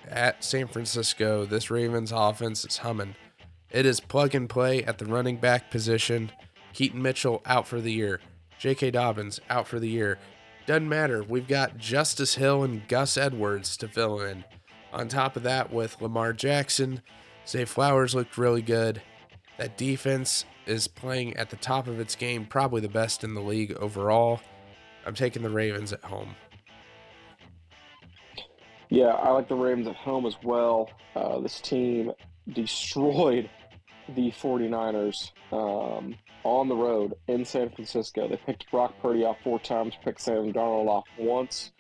at 0.08 0.44
San 0.44 0.68
Francisco, 0.68 1.46
this 1.46 1.72
Ravens 1.72 2.12
offense 2.12 2.66
is 2.66 2.78
humming. 2.78 3.16
It 3.72 3.86
is 3.86 4.00
plug 4.00 4.36
and 4.36 4.50
play 4.50 4.84
at 4.84 4.98
the 4.98 5.06
running 5.06 5.38
back 5.38 5.72
position. 5.72 6.32
Keaton 6.74 7.02
Mitchell 7.02 7.42
out 7.46 7.68
for 7.68 7.80
the 7.80 7.92
year. 7.92 8.20
J.K. 8.58 8.92
Dobbins 8.92 9.40
out 9.50 9.68
for 9.68 9.80
the 9.80 9.88
year. 9.88 10.18
Doesn't 10.66 10.90
matter. 10.90 11.24
We've 11.24 11.48
got 11.48 11.78
Justice 11.78 12.36
Hill 12.36 12.64
and 12.64 12.88
Gus 12.88 13.18
Edwards 13.18 13.78
to 13.78 13.88
fill 13.88 14.20
in. 14.20 14.44
On 14.91 15.08
top 15.08 15.36
of 15.36 15.43
that, 15.43 15.71
with 15.71 16.02
Lamar 16.02 16.34
Jackson, 16.34 17.02
Zay 17.47 17.65
Flowers 17.65 18.15
looked 18.15 18.38
really 18.38 18.62
good. 18.62 19.02
That 19.58 19.78
defense 19.78 20.45
is 20.65 20.88
playing 20.88 21.36
at 21.38 21.49
the 21.49 21.56
top 21.58 21.88
of 21.88 21.99
its 21.99 22.15
game, 22.15 22.45
probably 22.45 22.82
the 22.82 22.89
best 22.89 23.23
in 23.23 23.34
the 23.34 23.41
league 23.41 23.73
overall. 23.73 24.39
I'm 25.06 25.15
taking 25.15 25.41
the 25.41 25.49
Ravens 25.49 25.93
at 25.93 26.04
home. 26.04 26.36
Yeah, 28.89 29.10
I 29.10 29.30
like 29.32 29.47
the 29.47 29.56
Ravens 29.56 29.88
at 29.88 29.95
home 29.95 30.25
as 30.25 30.36
well. 30.43 30.89
Uh, 31.15 31.39
this 31.39 31.62
team 31.62 32.12
destroyed 32.54 33.49
the 34.15 34.32
49ers 34.32 35.32
um, 35.52 36.15
on 36.43 36.67
the 36.67 36.75
road 36.75 37.13
in 37.28 37.45
San 37.45 37.69
Francisco. 37.69 38.28
They 38.28 38.38
picked 38.38 38.69
Brock 38.71 38.95
Purdy 39.02 39.23
off 39.23 39.38
four 39.43 39.60
times, 39.60 39.93
picked 40.04 40.21
Sam 40.21 40.52
Darnold 40.52 40.88
off 40.88 41.06
once. 41.17 41.71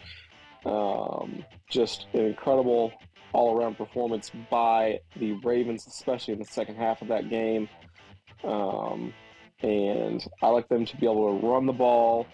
Um, 0.65 1.43
just 1.69 2.07
an 2.13 2.25
incredible 2.25 2.91
all 3.33 3.55
around 3.57 3.77
performance 3.77 4.31
by 4.49 4.99
the 5.15 5.33
Ravens, 5.43 5.85
especially 5.87 6.33
in 6.33 6.39
the 6.39 6.45
second 6.45 6.75
half 6.75 7.01
of 7.01 7.07
that 7.09 7.29
game. 7.29 7.69
Um, 8.43 9.13
and 9.61 10.25
I 10.41 10.47
like 10.47 10.67
them 10.69 10.85
to 10.85 10.97
be 10.97 11.05
able 11.05 11.39
to 11.39 11.47
run 11.47 11.65
the 11.65 11.73
ball 11.73 12.25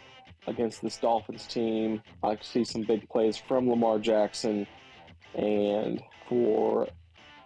against 0.48 0.82
this 0.82 0.98
Dolphins 0.98 1.48
team. 1.48 2.02
I 2.24 2.28
like 2.28 2.42
to 2.42 2.48
see 2.48 2.64
some 2.64 2.84
big 2.84 3.10
plays 3.10 3.38
from 3.38 3.70
Lamar 3.70 4.00
Jackson 4.00 4.68
and 5.34 6.02
for 6.30 6.88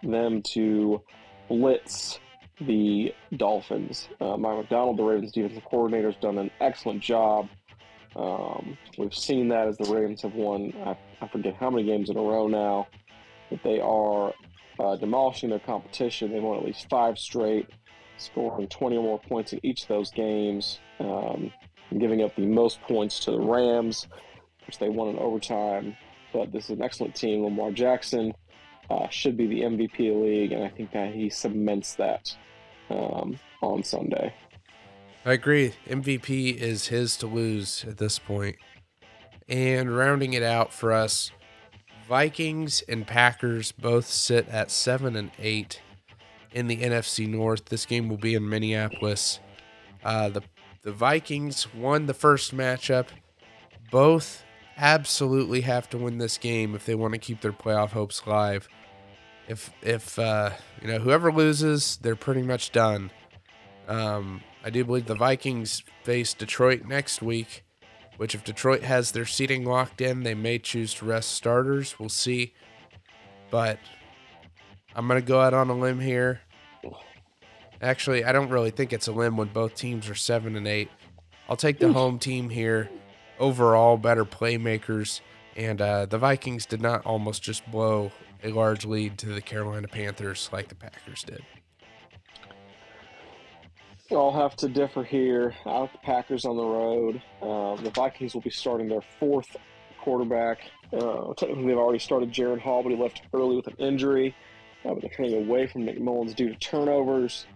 them 0.02 0.42
to 0.52 1.02
blitz 1.48 2.20
the 2.60 3.12
Dolphins. 3.36 4.08
Uh, 4.20 4.36
Mike 4.36 4.58
Macdonald, 4.58 4.98
the 4.98 5.02
Ravens 5.02 5.32
defensive 5.32 5.64
coordinator, 5.64 6.10
has 6.10 6.20
done 6.20 6.38
an 6.38 6.50
excellent 6.60 7.02
job 7.02 7.48
Um, 8.16 8.76
we've 8.98 9.14
seen 9.14 9.48
that 9.48 9.68
as 9.68 9.76
the 9.76 9.92
Rams 9.92 10.22
have 10.22 10.34
won, 10.34 10.72
I, 10.84 10.96
I, 11.20 11.28
forget 11.28 11.54
how 11.54 11.70
many 11.70 11.84
games 11.84 12.10
in 12.10 12.16
a 12.16 12.20
row 12.20 12.48
now, 12.48 12.88
but 13.50 13.60
they 13.62 13.80
are 13.80 14.32
uh, 14.80 14.96
demolishing 14.96 15.50
their 15.50 15.60
competition. 15.60 16.32
They 16.32 16.40
won 16.40 16.58
at 16.58 16.64
least 16.64 16.88
five 16.90 17.18
straight, 17.18 17.68
scoring 18.16 18.66
20 18.66 18.96
or 18.96 19.02
more 19.02 19.20
points 19.20 19.52
in 19.52 19.60
each 19.62 19.82
of 19.82 19.88
those 19.88 20.10
games, 20.10 20.80
um, 20.98 21.52
giving 21.98 22.22
up 22.22 22.34
the 22.34 22.46
most 22.46 22.80
points 22.82 23.20
to 23.20 23.30
the 23.30 23.40
Rams, 23.40 24.08
which 24.66 24.78
they 24.78 24.88
won 24.88 25.08
in 25.08 25.18
overtime. 25.18 25.96
But 26.32 26.52
this 26.52 26.64
is 26.64 26.70
an 26.70 26.82
excellent 26.82 27.14
team. 27.14 27.44
Lamar 27.44 27.70
Jackson 27.70 28.32
uh, 28.90 29.08
should 29.08 29.36
be 29.36 29.46
the 29.46 29.60
MVP 29.62 30.10
of 30.10 30.16
the 30.16 30.24
league, 30.24 30.52
and 30.52 30.64
I 30.64 30.68
think 30.68 30.92
that 30.92 31.14
he 31.14 31.30
cements 31.30 31.94
that 31.94 32.36
um, 32.88 33.38
on 33.62 33.84
Sunday. 33.84 34.34
I 35.24 35.32
agree. 35.32 35.74
MVP 35.86 36.56
is 36.56 36.88
his 36.88 37.16
to 37.18 37.26
lose 37.26 37.84
at 37.86 37.98
this 37.98 38.18
point. 38.18 38.56
And 39.48 39.94
rounding 39.94 40.32
it 40.32 40.42
out 40.42 40.72
for 40.72 40.92
us, 40.92 41.30
Vikings 42.08 42.82
and 42.88 43.06
Packers 43.06 43.72
both 43.72 44.06
sit 44.06 44.48
at 44.48 44.70
7 44.70 45.16
and 45.16 45.30
8 45.38 45.80
in 46.52 46.66
the 46.66 46.78
NFC 46.78 47.28
North. 47.28 47.66
This 47.66 47.86
game 47.86 48.08
will 48.08 48.16
be 48.16 48.34
in 48.34 48.48
Minneapolis. 48.48 49.40
Uh, 50.02 50.28
the 50.28 50.42
the 50.82 50.92
Vikings 50.92 51.72
won 51.74 52.06
the 52.06 52.14
first 52.14 52.56
matchup. 52.56 53.08
Both 53.90 54.44
absolutely 54.78 55.60
have 55.60 55.90
to 55.90 55.98
win 55.98 56.16
this 56.16 56.38
game 56.38 56.74
if 56.74 56.86
they 56.86 56.94
want 56.94 57.12
to 57.12 57.18
keep 57.18 57.42
their 57.42 57.52
playoff 57.52 57.90
hopes 57.90 58.22
alive. 58.24 58.66
If 59.46 59.70
if 59.82 60.18
uh, 60.18 60.50
you 60.80 60.88
know 60.88 60.98
whoever 60.98 61.30
loses, 61.30 61.98
they're 61.98 62.16
pretty 62.16 62.42
much 62.42 62.72
done. 62.72 63.10
Um, 63.88 64.42
I 64.62 64.70
do 64.70 64.84
believe 64.84 65.06
the 65.06 65.14
Vikings 65.14 65.82
face 66.04 66.34
Detroit 66.34 66.84
next 66.84 67.22
week, 67.22 67.64
which 68.18 68.34
if 68.34 68.44
Detroit 68.44 68.82
has 68.82 69.12
their 69.12 69.24
seating 69.24 69.64
locked 69.64 70.00
in, 70.00 70.22
they 70.22 70.34
may 70.34 70.58
choose 70.58 70.92
to 70.94 71.06
rest 71.06 71.30
starters. 71.30 71.98
We'll 71.98 72.10
see. 72.10 72.52
But 73.50 73.78
I'm 74.94 75.08
going 75.08 75.20
to 75.20 75.26
go 75.26 75.40
out 75.40 75.54
on 75.54 75.70
a 75.70 75.74
limb 75.74 76.00
here. 76.00 76.40
Actually, 77.80 78.24
I 78.24 78.32
don't 78.32 78.50
really 78.50 78.70
think 78.70 78.92
it's 78.92 79.08
a 79.08 79.12
limb 79.12 79.38
when 79.38 79.48
both 79.48 79.74
teams 79.74 80.08
are 80.10 80.14
7 80.14 80.54
and 80.54 80.68
8. 80.68 80.90
I'll 81.48 81.56
take 81.56 81.78
the 81.78 81.92
home 81.92 82.18
team 82.18 82.50
here. 82.50 82.90
Overall, 83.38 83.96
better 83.96 84.26
playmakers. 84.26 85.20
And 85.56 85.80
uh, 85.80 86.06
the 86.06 86.18
Vikings 86.18 86.66
did 86.66 86.82
not 86.82 87.04
almost 87.06 87.42
just 87.42 87.68
blow 87.70 88.12
a 88.44 88.52
large 88.52 88.84
lead 88.84 89.18
to 89.18 89.26
the 89.26 89.40
Carolina 89.40 89.88
Panthers 89.88 90.50
like 90.52 90.68
the 90.68 90.74
Packers 90.74 91.22
did. 91.24 91.42
I'll 94.12 94.32
have 94.32 94.56
to 94.56 94.68
differ 94.68 95.04
here. 95.04 95.54
I 95.64 95.78
like 95.80 95.92
the 95.92 95.98
Packers 95.98 96.44
on 96.44 96.56
the 96.56 96.64
road. 96.64 97.22
Um, 97.42 97.84
the 97.84 97.90
Vikings 97.90 98.34
will 98.34 98.40
be 98.40 98.50
starting 98.50 98.88
their 98.88 99.02
fourth 99.18 99.56
quarterback. 100.00 100.58
Uh, 100.92 101.32
technically, 101.34 101.68
they've 101.68 101.76
already 101.76 102.00
started 102.00 102.32
Jaren 102.32 102.60
Hall, 102.60 102.82
but 102.82 102.90
he 102.90 102.96
left 102.96 103.22
early 103.32 103.56
with 103.56 103.68
an 103.68 103.76
injury. 103.78 104.34
Uh, 104.84 104.94
but 104.94 105.02
they're 105.02 105.10
turning 105.10 105.46
away 105.46 105.66
from 105.66 105.84
Nick 105.84 106.00
Mullens 106.00 106.34
due 106.34 106.48
to 106.48 106.54
turnovers. 106.56 107.46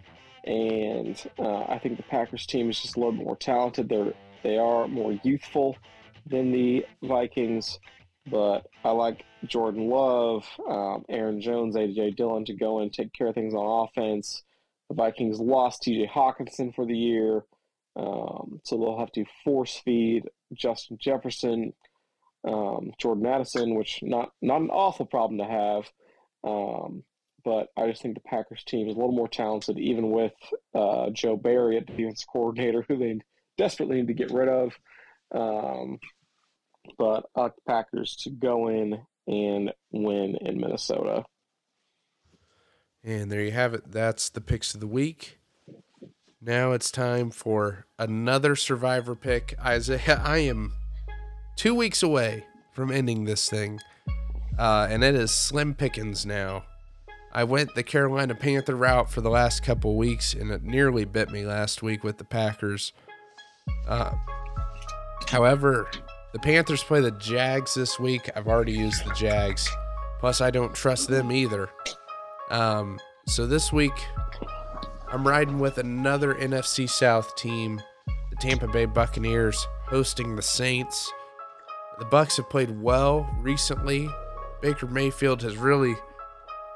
And 0.45 1.21
uh, 1.39 1.63
I 1.65 1.79
think 1.83 1.97
the 1.97 2.03
Packers 2.05 2.47
team 2.47 2.71
is 2.71 2.81
just 2.81 2.97
a 2.97 3.01
little 3.01 3.13
bit 3.13 3.25
more 3.25 3.37
talented. 3.37 3.89
They're 3.89 4.13
they 4.43 4.59
are 4.59 4.87
more 4.87 5.19
youthful 5.25 5.77
than 6.27 6.53
the 6.53 6.85
Vikings, 7.03 7.79
but 8.31 8.67
I 8.85 8.91
like 8.91 9.25
Jordan 9.47 9.89
Love, 9.89 10.47
um, 10.69 11.05
Aaron 11.09 11.41
Jones, 11.41 11.77
AJ 11.77 12.17
Dillon 12.17 12.45
to 12.45 12.53
go 12.53 12.81
and 12.81 12.93
take 12.93 13.15
care 13.15 13.29
of 13.29 13.35
things 13.35 13.55
on 13.55 13.89
offense. 13.89 14.45
The 14.89 14.95
Vikings 14.95 15.41
lost 15.41 15.83
TJ 15.83 16.11
Hockenson 16.11 16.75
for 16.75 16.87
the 16.87 16.97
year, 16.97 17.45
um, 17.97 18.61
so 18.65 18.77
they'll 18.77 18.99
have 18.99 19.13
to 19.13 19.25
force 19.45 19.81
feed 19.85 20.25
Justin 20.53 20.99
Jefferson, 21.01 21.73
um, 22.47 22.93
Jordan 22.99 23.27
Addison, 23.27 23.75
which 23.75 24.01
not 24.03 24.31
not 24.43 24.61
an 24.61 24.71
awful 24.71 25.07
problem 25.07 25.39
to 25.39 25.45
have. 25.45 25.91
Um, 26.45 27.05
but 27.45 27.69
I 27.77 27.89
just 27.89 28.03
think 28.03 28.15
the 28.15 28.21
Packers 28.21 28.65
team 28.65 28.89
is 28.89 28.95
a 28.95 28.99
little 28.99 29.13
more 29.13 29.29
talented, 29.29 29.79
even 29.79 30.11
with 30.11 30.33
uh, 30.75 31.11
Joe 31.11 31.37
Barry 31.37 31.77
at 31.77 31.87
defense 31.87 32.25
coordinator, 32.25 32.85
who 32.89 32.97
they 32.97 33.21
desperately 33.59 33.97
need 33.97 34.09
to 34.09 34.15
get 34.15 34.33
rid 34.33 34.49
of. 34.49 34.73
Um, 35.35 35.99
but 36.99 37.27
I 37.37 37.43
like 37.43 37.55
the 37.55 37.63
Packers 37.73 38.17
to 38.25 38.31
go 38.31 38.69
in 38.69 38.99
and 39.27 39.73
win 39.91 40.37
in 40.41 40.61
Minnesota. 40.61 41.25
And 43.05 43.31
there 43.31 43.43
you 43.43 43.53
have 43.53 43.75
it. 43.75 43.93
That's 43.93 44.31
the 44.31 44.41
picks 44.41 44.75
of 44.75 44.81
the 44.81 44.87
week. 44.87 45.39
Now 46.41 46.73
it's 46.73 46.91
time 46.91 47.31
for 47.31 47.87
another 47.99 48.57
survivor 48.57 49.15
pick. 49.15 49.55
Isaiah, 49.63 50.23
I 50.25 50.39
am 50.39 50.73
two 51.57 51.75
weeks 51.75 52.03
away 52.03 52.47
from 52.73 52.91
ending 52.91 53.25
this 53.25 53.49
thing. 53.49 53.81
Uh, 54.59 54.87
and 54.91 55.05
it 55.05 55.15
is 55.15 55.31
slim 55.31 55.75
pickings 55.75 56.25
now. 56.25 56.65
I 57.33 57.45
went 57.45 57.75
the 57.75 57.83
Carolina 57.83 58.35
Panther 58.35 58.77
route 58.77 59.11
for 59.11 59.21
the 59.21 59.31
last 59.31 59.63
couple 59.63 59.97
weeks, 59.97 60.35
and 60.35 60.51
it 60.51 60.63
nearly 60.63 61.05
bit 61.05 61.31
me 61.31 61.45
last 61.45 61.83
week 61.83 62.05
with 62.05 62.19
the 62.19 62.25
Packers. 62.25 62.93
Uh, 63.89 64.13
however, 65.29 65.91
the 66.33 66.39
Panthers 66.39 66.85
play 66.85 67.01
the 67.01 67.11
Jags 67.11 67.75
this 67.75 67.99
week. 67.99 68.31
I've 68.37 68.47
already 68.47 68.73
used 68.73 69.05
the 69.05 69.13
Jags. 69.15 69.69
Plus, 70.21 70.41
I 70.41 70.51
don't 70.51 70.75
trust 70.75 71.09
them 71.09 71.33
either. 71.33 71.69
Um, 72.51 72.99
so 73.27 73.47
this 73.47 73.73
week, 73.73 73.95
I'm 75.11 75.27
riding 75.27 75.59
with 75.59 75.79
another 75.79 76.35
NFC 76.35 76.89
South 76.89 77.37
team, 77.37 77.81
the 78.31 78.37
Tampa 78.37 78.67
Bay 78.69 78.85
Buccaneers, 78.85 79.67
hosting 79.87 80.37
the 80.37 80.43
Saints. 80.43 81.13
The 81.99 82.05
Bucks 82.05 82.37
have 82.37 82.51
played 82.51 82.81
well 82.81 83.29
recently. 83.41 84.09
Baker 84.61 84.87
Mayfield 84.87 85.43
has 85.43 85.57
really 85.57 85.95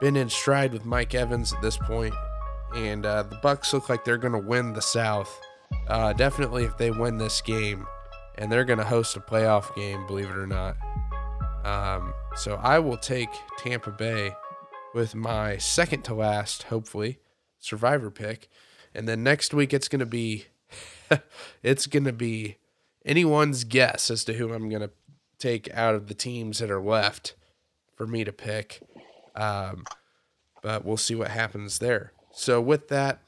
been 0.00 0.16
in 0.16 0.28
stride 0.28 0.72
with 0.72 0.85
Mike 0.85 1.14
Evans 1.14 1.52
at 1.52 1.61
this 1.61 1.76
point, 1.76 2.14
and 2.74 3.04
uh, 3.04 3.24
the 3.24 3.38
Bucks 3.42 3.72
look 3.72 3.88
like 3.88 4.04
they're 4.04 4.18
going 4.18 4.33
to 4.33 4.38
win 4.38 4.72
the 4.72 4.83
South. 4.83 5.40
Uh, 5.88 6.12
definitely, 6.12 6.64
if 6.64 6.76
they 6.78 6.90
win 6.90 7.18
this 7.18 7.40
game, 7.40 7.87
and 8.37 8.50
they're 8.50 8.64
going 8.64 8.78
to 8.78 8.85
host 8.85 9.16
a 9.16 9.20
playoff 9.20 9.74
game, 9.74 10.07
believe 10.07 10.31
it 10.31 10.37
or 10.37 10.46
not. 10.46 10.76
Um, 11.64 12.14
so 12.37 12.54
I 12.62 12.78
will 12.78 12.96
take 12.96 13.28
Tampa 13.59 13.90
Bay 13.90 14.33
with 14.94 15.14
my 15.14 15.57
second 15.57 16.03
to 16.03 16.14
last, 16.14 16.64
hopefully, 16.64 17.18
survivor 17.59 18.11
pick. 18.11 18.48
And 18.94 19.09
then 19.09 19.22
next 19.22 19.53
week 19.53 19.72
it's 19.72 19.88
going 19.88 20.01
to 20.01 20.07
be 20.07 20.46
it's 21.62 21.87
going 21.87 22.05
to 22.05 22.12
be 22.12 22.57
anyone's 23.05 23.64
guess 23.64 24.11
as 24.11 24.24
to 24.24 24.35
who 24.35 24.53
I'm 24.53 24.68
going 24.68 24.83
to 24.83 24.90
take 25.38 25.72
out 25.72 25.94
of 25.94 26.09
the 26.09 26.14
teams 26.14 26.59
that 26.59 26.70
are 26.70 26.81
left 26.81 27.35
for 27.96 28.07
me 28.07 28.24
to 28.24 28.33
pick. 28.33 28.81
Um, 29.35 29.85
but 30.62 30.85
we'll 30.85 30.96
see 30.96 31.14
what 31.14 31.31
happens 31.31 31.79
there. 31.79 32.12
So 32.33 32.61
with 32.61 32.88
that, 32.88 33.20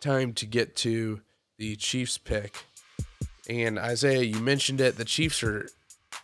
time 0.00 0.32
to 0.34 0.46
get 0.46 0.76
to 0.76 1.20
the 1.58 1.76
Chiefs 1.76 2.18
pick. 2.18 2.64
And 3.48 3.78
Isaiah, 3.78 4.22
you 4.22 4.40
mentioned 4.40 4.80
it. 4.80 4.96
The 4.96 5.04
Chiefs 5.04 5.42
are 5.42 5.68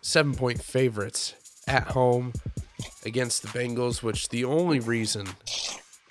seven 0.00 0.34
point 0.34 0.62
favorites 0.62 1.34
at 1.66 1.88
home 1.88 2.32
against 3.04 3.42
the 3.42 3.48
Bengals, 3.48 4.02
which 4.02 4.28
the 4.28 4.44
only 4.44 4.80
reason 4.80 5.26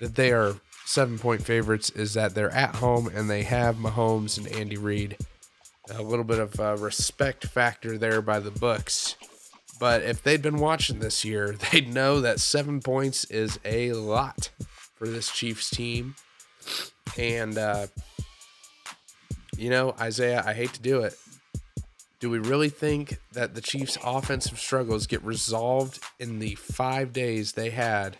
that 0.00 0.14
they 0.14 0.32
are 0.32 0.56
seven 0.84 1.18
point 1.18 1.42
favorites 1.42 1.90
is 1.90 2.14
that 2.14 2.34
they're 2.34 2.50
at 2.50 2.76
home 2.76 3.08
and 3.08 3.30
they 3.30 3.42
have 3.44 3.76
Mahomes 3.76 4.38
and 4.38 4.46
Andy 4.48 4.76
Reid. 4.76 5.16
A 5.90 6.02
little 6.02 6.24
bit 6.24 6.38
of 6.38 6.58
a 6.60 6.76
respect 6.76 7.46
factor 7.46 7.98
there 7.98 8.22
by 8.22 8.38
the 8.38 8.50
books. 8.50 9.16
But 9.80 10.02
if 10.02 10.22
they'd 10.22 10.42
been 10.42 10.58
watching 10.58 11.00
this 11.00 11.24
year, 11.24 11.56
they'd 11.72 11.92
know 11.92 12.20
that 12.20 12.40
seven 12.40 12.80
points 12.80 13.24
is 13.24 13.58
a 13.64 13.92
lot 13.92 14.50
for 14.94 15.08
this 15.08 15.30
Chiefs 15.30 15.70
team. 15.70 16.14
And, 17.18 17.58
uh, 17.58 17.88
you 19.56 19.70
know, 19.70 19.94
Isaiah, 19.98 20.42
I 20.46 20.54
hate 20.54 20.72
to 20.74 20.80
do 20.80 21.00
it. 21.00 21.16
Do 22.22 22.30
we 22.30 22.38
really 22.38 22.68
think 22.68 23.18
that 23.32 23.56
the 23.56 23.60
Chiefs' 23.60 23.98
offensive 24.04 24.56
struggles 24.60 25.08
get 25.08 25.24
resolved 25.24 25.98
in 26.20 26.38
the 26.38 26.54
five 26.54 27.12
days 27.12 27.54
they 27.54 27.70
had 27.70 28.16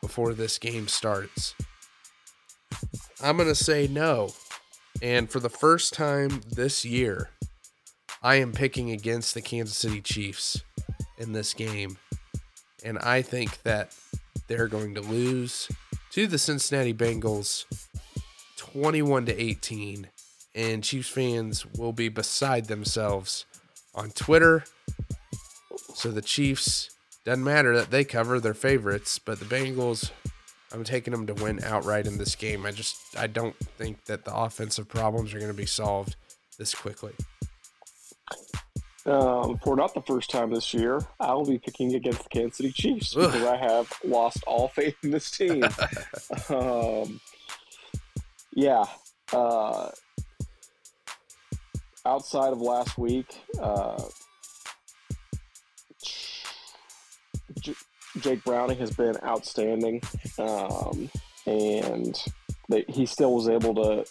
before 0.00 0.34
this 0.34 0.58
game 0.58 0.88
starts? 0.88 1.54
I'm 3.22 3.36
going 3.36 3.48
to 3.48 3.54
say 3.54 3.86
no. 3.86 4.30
And 5.00 5.30
for 5.30 5.38
the 5.38 5.48
first 5.48 5.94
time 5.94 6.40
this 6.50 6.84
year, 6.84 7.30
I 8.24 8.34
am 8.36 8.50
picking 8.50 8.90
against 8.90 9.34
the 9.34 9.40
Kansas 9.40 9.76
City 9.76 10.00
Chiefs 10.00 10.64
in 11.16 11.30
this 11.30 11.54
game. 11.54 11.98
And 12.84 12.98
I 12.98 13.22
think 13.22 13.62
that 13.62 13.94
they're 14.48 14.66
going 14.66 14.96
to 14.96 15.00
lose 15.00 15.68
to 16.10 16.26
the 16.26 16.38
Cincinnati 16.38 16.92
Bengals 16.92 17.66
21 18.56 19.26
to 19.26 19.40
18 19.40 20.08
and 20.54 20.84
Chiefs 20.84 21.08
fans 21.08 21.66
will 21.66 21.92
be 21.92 22.08
beside 22.08 22.66
themselves 22.66 23.44
on 23.94 24.10
Twitter. 24.10 24.64
So 25.94 26.10
the 26.10 26.22
Chiefs 26.22 26.90
doesn't 27.24 27.44
matter 27.44 27.76
that 27.76 27.90
they 27.90 28.04
cover 28.04 28.40
their 28.40 28.54
favorites, 28.54 29.18
but 29.18 29.38
the 29.38 29.44
Bengals, 29.46 30.10
I'm 30.72 30.84
taking 30.84 31.12
them 31.12 31.26
to 31.26 31.34
win 31.34 31.60
outright 31.64 32.06
in 32.06 32.18
this 32.18 32.34
game. 32.34 32.66
I 32.66 32.70
just 32.70 32.96
I 33.18 33.26
don't 33.26 33.56
think 33.78 34.04
that 34.06 34.24
the 34.24 34.34
offensive 34.34 34.88
problems 34.88 35.32
are 35.34 35.38
going 35.38 35.50
to 35.50 35.56
be 35.56 35.66
solved 35.66 36.16
this 36.58 36.74
quickly. 36.74 37.12
um, 39.06 39.58
for 39.58 39.76
not 39.76 39.94
the 39.94 40.02
first 40.02 40.30
time 40.30 40.50
this 40.52 40.72
year, 40.74 41.00
I 41.20 41.34
will 41.34 41.46
be 41.46 41.58
picking 41.58 41.94
against 41.94 42.22
the 42.24 42.28
Kansas 42.28 42.56
City 42.58 42.72
Chiefs 42.72 43.16
Ugh. 43.16 43.30
because 43.32 43.46
I 43.46 43.56
have 43.56 43.92
lost 44.04 44.42
all 44.46 44.68
faith 44.68 44.96
in 45.02 45.10
this 45.10 45.30
team. 45.36 45.64
um, 46.48 47.20
yeah. 48.52 48.84
Uh, 49.32 49.90
outside 52.06 52.52
of 52.52 52.60
last 52.60 52.98
week, 52.98 53.26
uh, 53.60 54.02
J- 57.60 57.74
Jake 58.20 58.44
Browning 58.44 58.78
has 58.78 58.90
been 58.90 59.16
outstanding, 59.24 60.02
um, 60.38 61.10
and 61.46 62.16
they, 62.68 62.84
he 62.88 63.06
still 63.06 63.34
was 63.34 63.48
able 63.48 63.74
to 63.74 64.04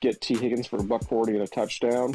get 0.00 0.20
Tee 0.20 0.36
Higgins 0.36 0.66
for 0.66 0.78
a 0.78 0.82
buck 0.82 1.04
forty 1.08 1.32
and 1.32 1.42
a 1.42 1.46
touchdown. 1.46 2.14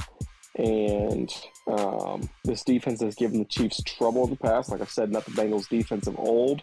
And 0.56 1.34
um, 1.66 2.30
this 2.44 2.64
defense 2.64 3.02
has 3.02 3.16
given 3.16 3.40
the 3.40 3.46
Chiefs 3.46 3.82
trouble 3.82 4.26
in 4.26 4.30
the 4.30 4.36
past. 4.36 4.70
Like 4.70 4.82
I 4.82 4.86
said, 4.86 5.12
not 5.12 5.26
the 5.26 5.32
Bengals' 5.32 5.68
defense 5.68 6.06
of 6.06 6.20
old, 6.20 6.62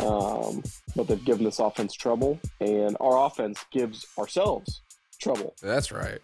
um, 0.00 0.62
but 0.94 1.06
they've 1.06 1.22
given 1.22 1.44
this 1.44 1.58
offense 1.58 1.92
trouble, 1.92 2.40
and 2.60 2.96
our 2.98 3.26
offense 3.26 3.62
gives 3.70 4.06
ourselves 4.18 4.80
trouble. 5.20 5.54
That's 5.60 5.92
right. 5.92 6.20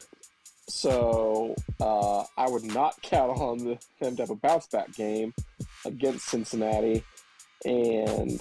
So 0.74 1.54
uh, 1.80 2.24
I 2.38 2.48
would 2.48 2.64
not 2.64 3.00
count 3.02 3.38
on 3.38 3.58
the, 3.58 3.78
them 4.00 4.16
to 4.16 4.22
have 4.22 4.30
a 4.30 4.34
bounce 4.34 4.66
back 4.66 4.92
game 4.94 5.34
against 5.84 6.26
Cincinnati, 6.26 7.04
and 7.64 8.40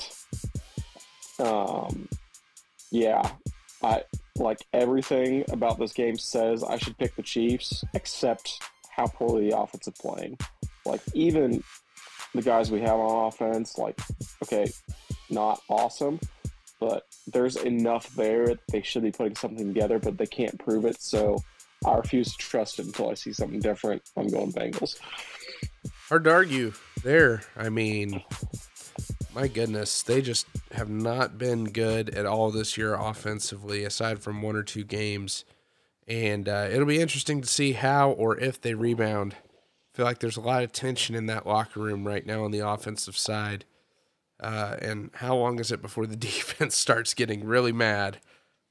um, 1.39 2.07
yeah, 2.89 3.29
I 3.83 4.03
like 4.37 4.59
everything 4.71 5.43
about 5.51 5.77
this 5.77 5.91
game 5.91 6.17
says 6.17 6.63
I 6.63 6.77
should 6.77 6.97
pick 6.97 7.15
the 7.15 7.21
Chiefs, 7.21 7.83
except 7.93 8.63
how 8.89 9.07
poorly 9.07 9.49
the 9.49 9.57
offense 9.57 9.87
is 9.87 9.93
playing. 9.99 10.37
Like 10.85 11.01
even 11.13 11.61
the 12.33 12.41
guys 12.41 12.71
we 12.71 12.79
have 12.79 12.97
on 12.97 13.27
offense, 13.27 13.77
like 13.77 13.99
okay, 14.41 14.71
not 15.29 15.61
awesome, 15.69 16.19
but 16.79 17.03
there's 17.27 17.57
enough 17.57 18.15
there 18.15 18.55
they 18.69 18.81
should 18.81 19.03
be 19.03 19.11
putting 19.11 19.35
something 19.35 19.67
together, 19.67 19.99
but 19.99 20.17
they 20.17 20.25
can't 20.25 20.57
prove 20.57 20.85
it. 20.85 21.01
So 21.01 21.37
I 21.85 21.95
refuse 21.95 22.31
to 22.33 22.37
trust 22.37 22.79
it 22.79 22.85
until 22.85 23.09
I 23.09 23.15
see 23.15 23.33
something 23.33 23.59
different. 23.59 24.03
I'm 24.15 24.27
going 24.27 24.51
Bengals. 24.53 24.99
Hard 26.09 26.25
to 26.25 26.31
argue 26.31 26.73
there. 27.03 27.41
I 27.57 27.69
mean, 27.69 28.23
my 29.33 29.47
goodness, 29.47 30.03
they 30.03 30.21
just 30.21 30.45
have 30.73 30.89
not 30.89 31.37
been 31.37 31.65
good 31.65 32.09
at 32.09 32.25
all 32.25 32.51
this 32.51 32.77
year 32.77 32.93
offensively, 32.93 33.83
aside 33.83 34.19
from 34.19 34.41
one 34.41 34.55
or 34.55 34.63
two 34.63 34.83
games. 34.83 35.43
And 36.07 36.47
uh, 36.47 36.67
it'll 36.71 36.85
be 36.85 36.99
interesting 36.99 37.41
to 37.41 37.47
see 37.47 37.73
how 37.73 38.11
or 38.11 38.37
if 38.37 38.61
they 38.61 38.73
rebound. 38.73 39.33
I 39.33 39.97
feel 39.97 40.05
like 40.05 40.19
there's 40.19 40.37
a 40.37 40.41
lot 40.41 40.63
of 40.63 40.71
tension 40.71 41.15
in 41.15 41.25
that 41.27 41.47
locker 41.47 41.79
room 41.79 42.05
right 42.05 42.25
now 42.25 42.43
on 42.43 42.51
the 42.51 42.59
offensive 42.59 43.17
side. 43.17 43.65
Uh, 44.39 44.75
and 44.81 45.11
how 45.15 45.35
long 45.35 45.59
is 45.59 45.71
it 45.71 45.81
before 45.81 46.05
the 46.05 46.15
defense 46.17 46.75
starts 46.75 47.13
getting 47.15 47.43
really 47.43 47.71
mad 47.71 48.19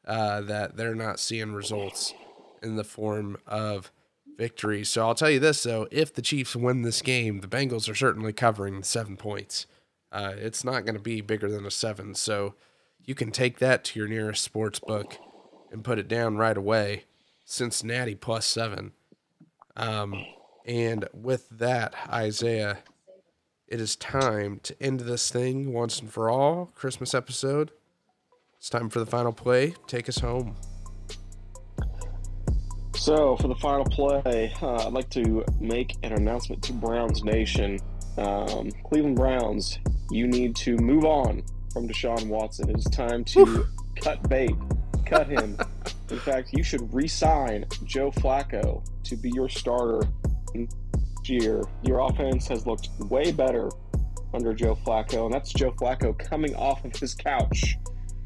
uh, 0.07 0.41
that 0.43 0.77
they're 0.77 0.95
not 0.95 1.19
seeing 1.19 1.53
results 1.53 2.13
in 2.63 2.77
the 2.77 2.85
form 2.85 3.37
of 3.47 3.91
victory? 4.37 4.85
So 4.85 5.07
I'll 5.07 5.15
tell 5.15 5.31
you 5.31 5.41
this 5.41 5.63
though: 5.63 5.87
if 5.91 6.13
the 6.13 6.23
Chiefs 6.23 6.57
win 6.57 6.83
this 6.83 7.03
game, 7.03 7.41
the 7.41 7.49
Bengals 7.49 7.89
are 7.89 7.95
certainly 7.95 8.33
covering 8.33 8.83
seven 8.83 9.17
points. 9.17 9.67
Uh, 10.13 10.35
it's 10.37 10.65
not 10.65 10.85
going 10.85 10.97
to 10.97 11.01
be 11.01 11.21
bigger 11.21 11.51
than 11.51 11.65
a 11.65 11.71
seven, 11.71 12.15
so 12.15 12.55
you 13.05 13.15
can 13.15 13.31
take 13.31 13.59
that 13.59 13.85
to 13.85 13.99
your 13.99 14.09
nearest 14.09 14.43
sports 14.43 14.81
book 14.81 15.19
and 15.71 15.85
put 15.85 15.99
it 15.99 16.09
down 16.09 16.37
right 16.37 16.57
away. 16.57 17.05
Cincinnati 17.45 18.15
plus 18.15 18.47
seven. 18.47 18.93
Um, 19.77 20.25
and 20.67 21.09
with 21.13 21.49
that, 21.51 21.95
Isaiah, 22.09 22.79
it 23.67 23.81
is 23.81 23.97
time 23.97 24.61
to 24.65 24.83
end 24.83 25.01
this 25.01 25.31
thing 25.31 25.73
once 25.73 26.01
and 26.01 26.13
for 26.13 26.29
all. 26.29 26.67
Christmas 26.75 27.15
episode. 27.15 27.71
It's 28.59 28.69
time 28.69 28.91
for 28.91 28.99
the 28.99 29.07
final 29.07 29.33
play. 29.33 29.75
Take 29.87 30.09
us 30.09 30.19
home. 30.19 30.57
So, 33.01 33.35
for 33.39 33.49
the 33.49 33.55
final 33.55 33.87
play, 33.87 34.53
uh, 34.61 34.87
I'd 34.87 34.93
like 34.93 35.09
to 35.13 35.43
make 35.59 35.97
an 36.03 36.13
announcement 36.13 36.63
to 36.65 36.75
Browns 36.75 37.25
Nation. 37.25 37.79
Um, 38.19 38.71
Cleveland 38.85 39.17
Browns, 39.17 39.79
you 40.11 40.27
need 40.27 40.55
to 40.57 40.77
move 40.77 41.07
on 41.07 41.43
from 41.73 41.89
Deshaun 41.89 42.29
Watson. 42.29 42.69
It 42.69 42.77
is 42.77 42.85
time 42.85 43.25
to 43.25 43.67
cut 44.03 44.29
bait, 44.29 44.55
cut 45.07 45.29
him. 45.29 45.57
In 46.11 46.19
fact, 46.19 46.53
you 46.53 46.63
should 46.63 46.93
re 46.93 47.09
sign 47.09 47.65
Joe 47.85 48.11
Flacco 48.11 48.85
to 49.05 49.17
be 49.17 49.31
your 49.31 49.49
starter 49.49 50.07
next 50.53 50.77
year. 51.25 51.63
Your 51.83 52.01
offense 52.01 52.49
has 52.49 52.67
looked 52.67 52.91
way 53.09 53.33
better 53.33 53.71
under 54.35 54.53
Joe 54.53 54.77
Flacco, 54.85 55.25
and 55.25 55.33
that's 55.33 55.55
Joe 55.55 55.73
Flacco 55.73 56.19
coming 56.19 56.55
off 56.55 56.85
of 56.85 56.95
his 56.95 57.15
couch. 57.15 57.79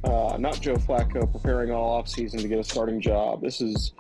Uh, 0.02 0.37
not 0.37 0.60
Joe 0.60 0.74
Flacco 0.74 1.30
preparing 1.30 1.70
all 1.70 2.02
offseason 2.02 2.40
to 2.40 2.48
get 2.48 2.58
a 2.58 2.64
starting 2.64 3.00
job. 3.00 3.40
This 3.40 3.60
is 3.60 3.92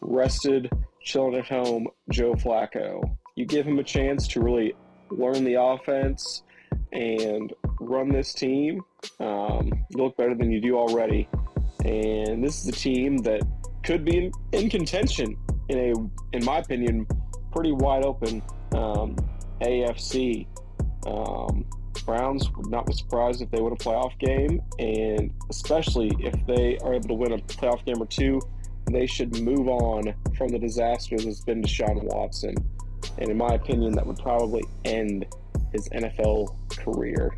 rested, 0.00 0.70
chilling 1.02 1.34
at 1.34 1.46
home 1.46 1.86
Joe 2.10 2.34
Flacco. 2.34 3.02
You 3.36 3.46
give 3.46 3.66
him 3.66 3.78
a 3.78 3.84
chance 3.84 4.28
to 4.28 4.40
really 4.40 4.74
learn 5.10 5.44
the 5.44 5.60
offense 5.60 6.42
and 6.92 7.52
run 7.80 8.10
this 8.10 8.32
team, 8.32 8.82
um, 9.20 9.72
you 9.90 10.02
look 10.02 10.16
better 10.16 10.34
than 10.34 10.50
you 10.50 10.60
do 10.60 10.76
already. 10.76 11.28
And 11.84 12.44
this 12.44 12.60
is 12.60 12.68
a 12.68 12.72
team 12.72 13.18
that 13.18 13.42
could 13.82 14.04
be 14.04 14.16
in, 14.18 14.32
in 14.52 14.70
contention 14.70 15.36
in 15.68 15.78
a, 15.78 16.36
in 16.36 16.44
my 16.44 16.58
opinion, 16.58 17.06
pretty 17.50 17.72
wide 17.72 18.04
open 18.04 18.42
um, 18.72 19.16
AFC. 19.60 20.46
Um, 21.06 21.64
Browns 22.04 22.50
would 22.56 22.68
not 22.68 22.86
be 22.86 22.92
surprised 22.94 23.42
if 23.42 23.50
they 23.50 23.60
win 23.60 23.72
a 23.72 23.76
playoff 23.76 24.18
game, 24.18 24.60
and 24.78 25.32
especially 25.50 26.10
if 26.18 26.34
they 26.46 26.78
are 26.78 26.94
able 26.94 27.08
to 27.08 27.14
win 27.14 27.32
a 27.32 27.38
playoff 27.38 27.84
game 27.84 28.00
or 28.00 28.06
two, 28.06 28.40
they 28.90 29.06
should 29.06 29.40
move 29.40 29.68
on 29.68 30.14
from 30.36 30.48
the 30.48 30.58
disaster 30.58 31.16
that's 31.16 31.40
been 31.40 31.62
Deshaun 31.62 32.02
Watson. 32.02 32.54
And 33.18 33.30
in 33.30 33.36
my 33.36 33.54
opinion, 33.54 33.92
that 33.92 34.06
would 34.06 34.18
probably 34.18 34.62
end 34.84 35.26
his 35.72 35.88
NFL 35.88 36.54
career. 36.76 37.34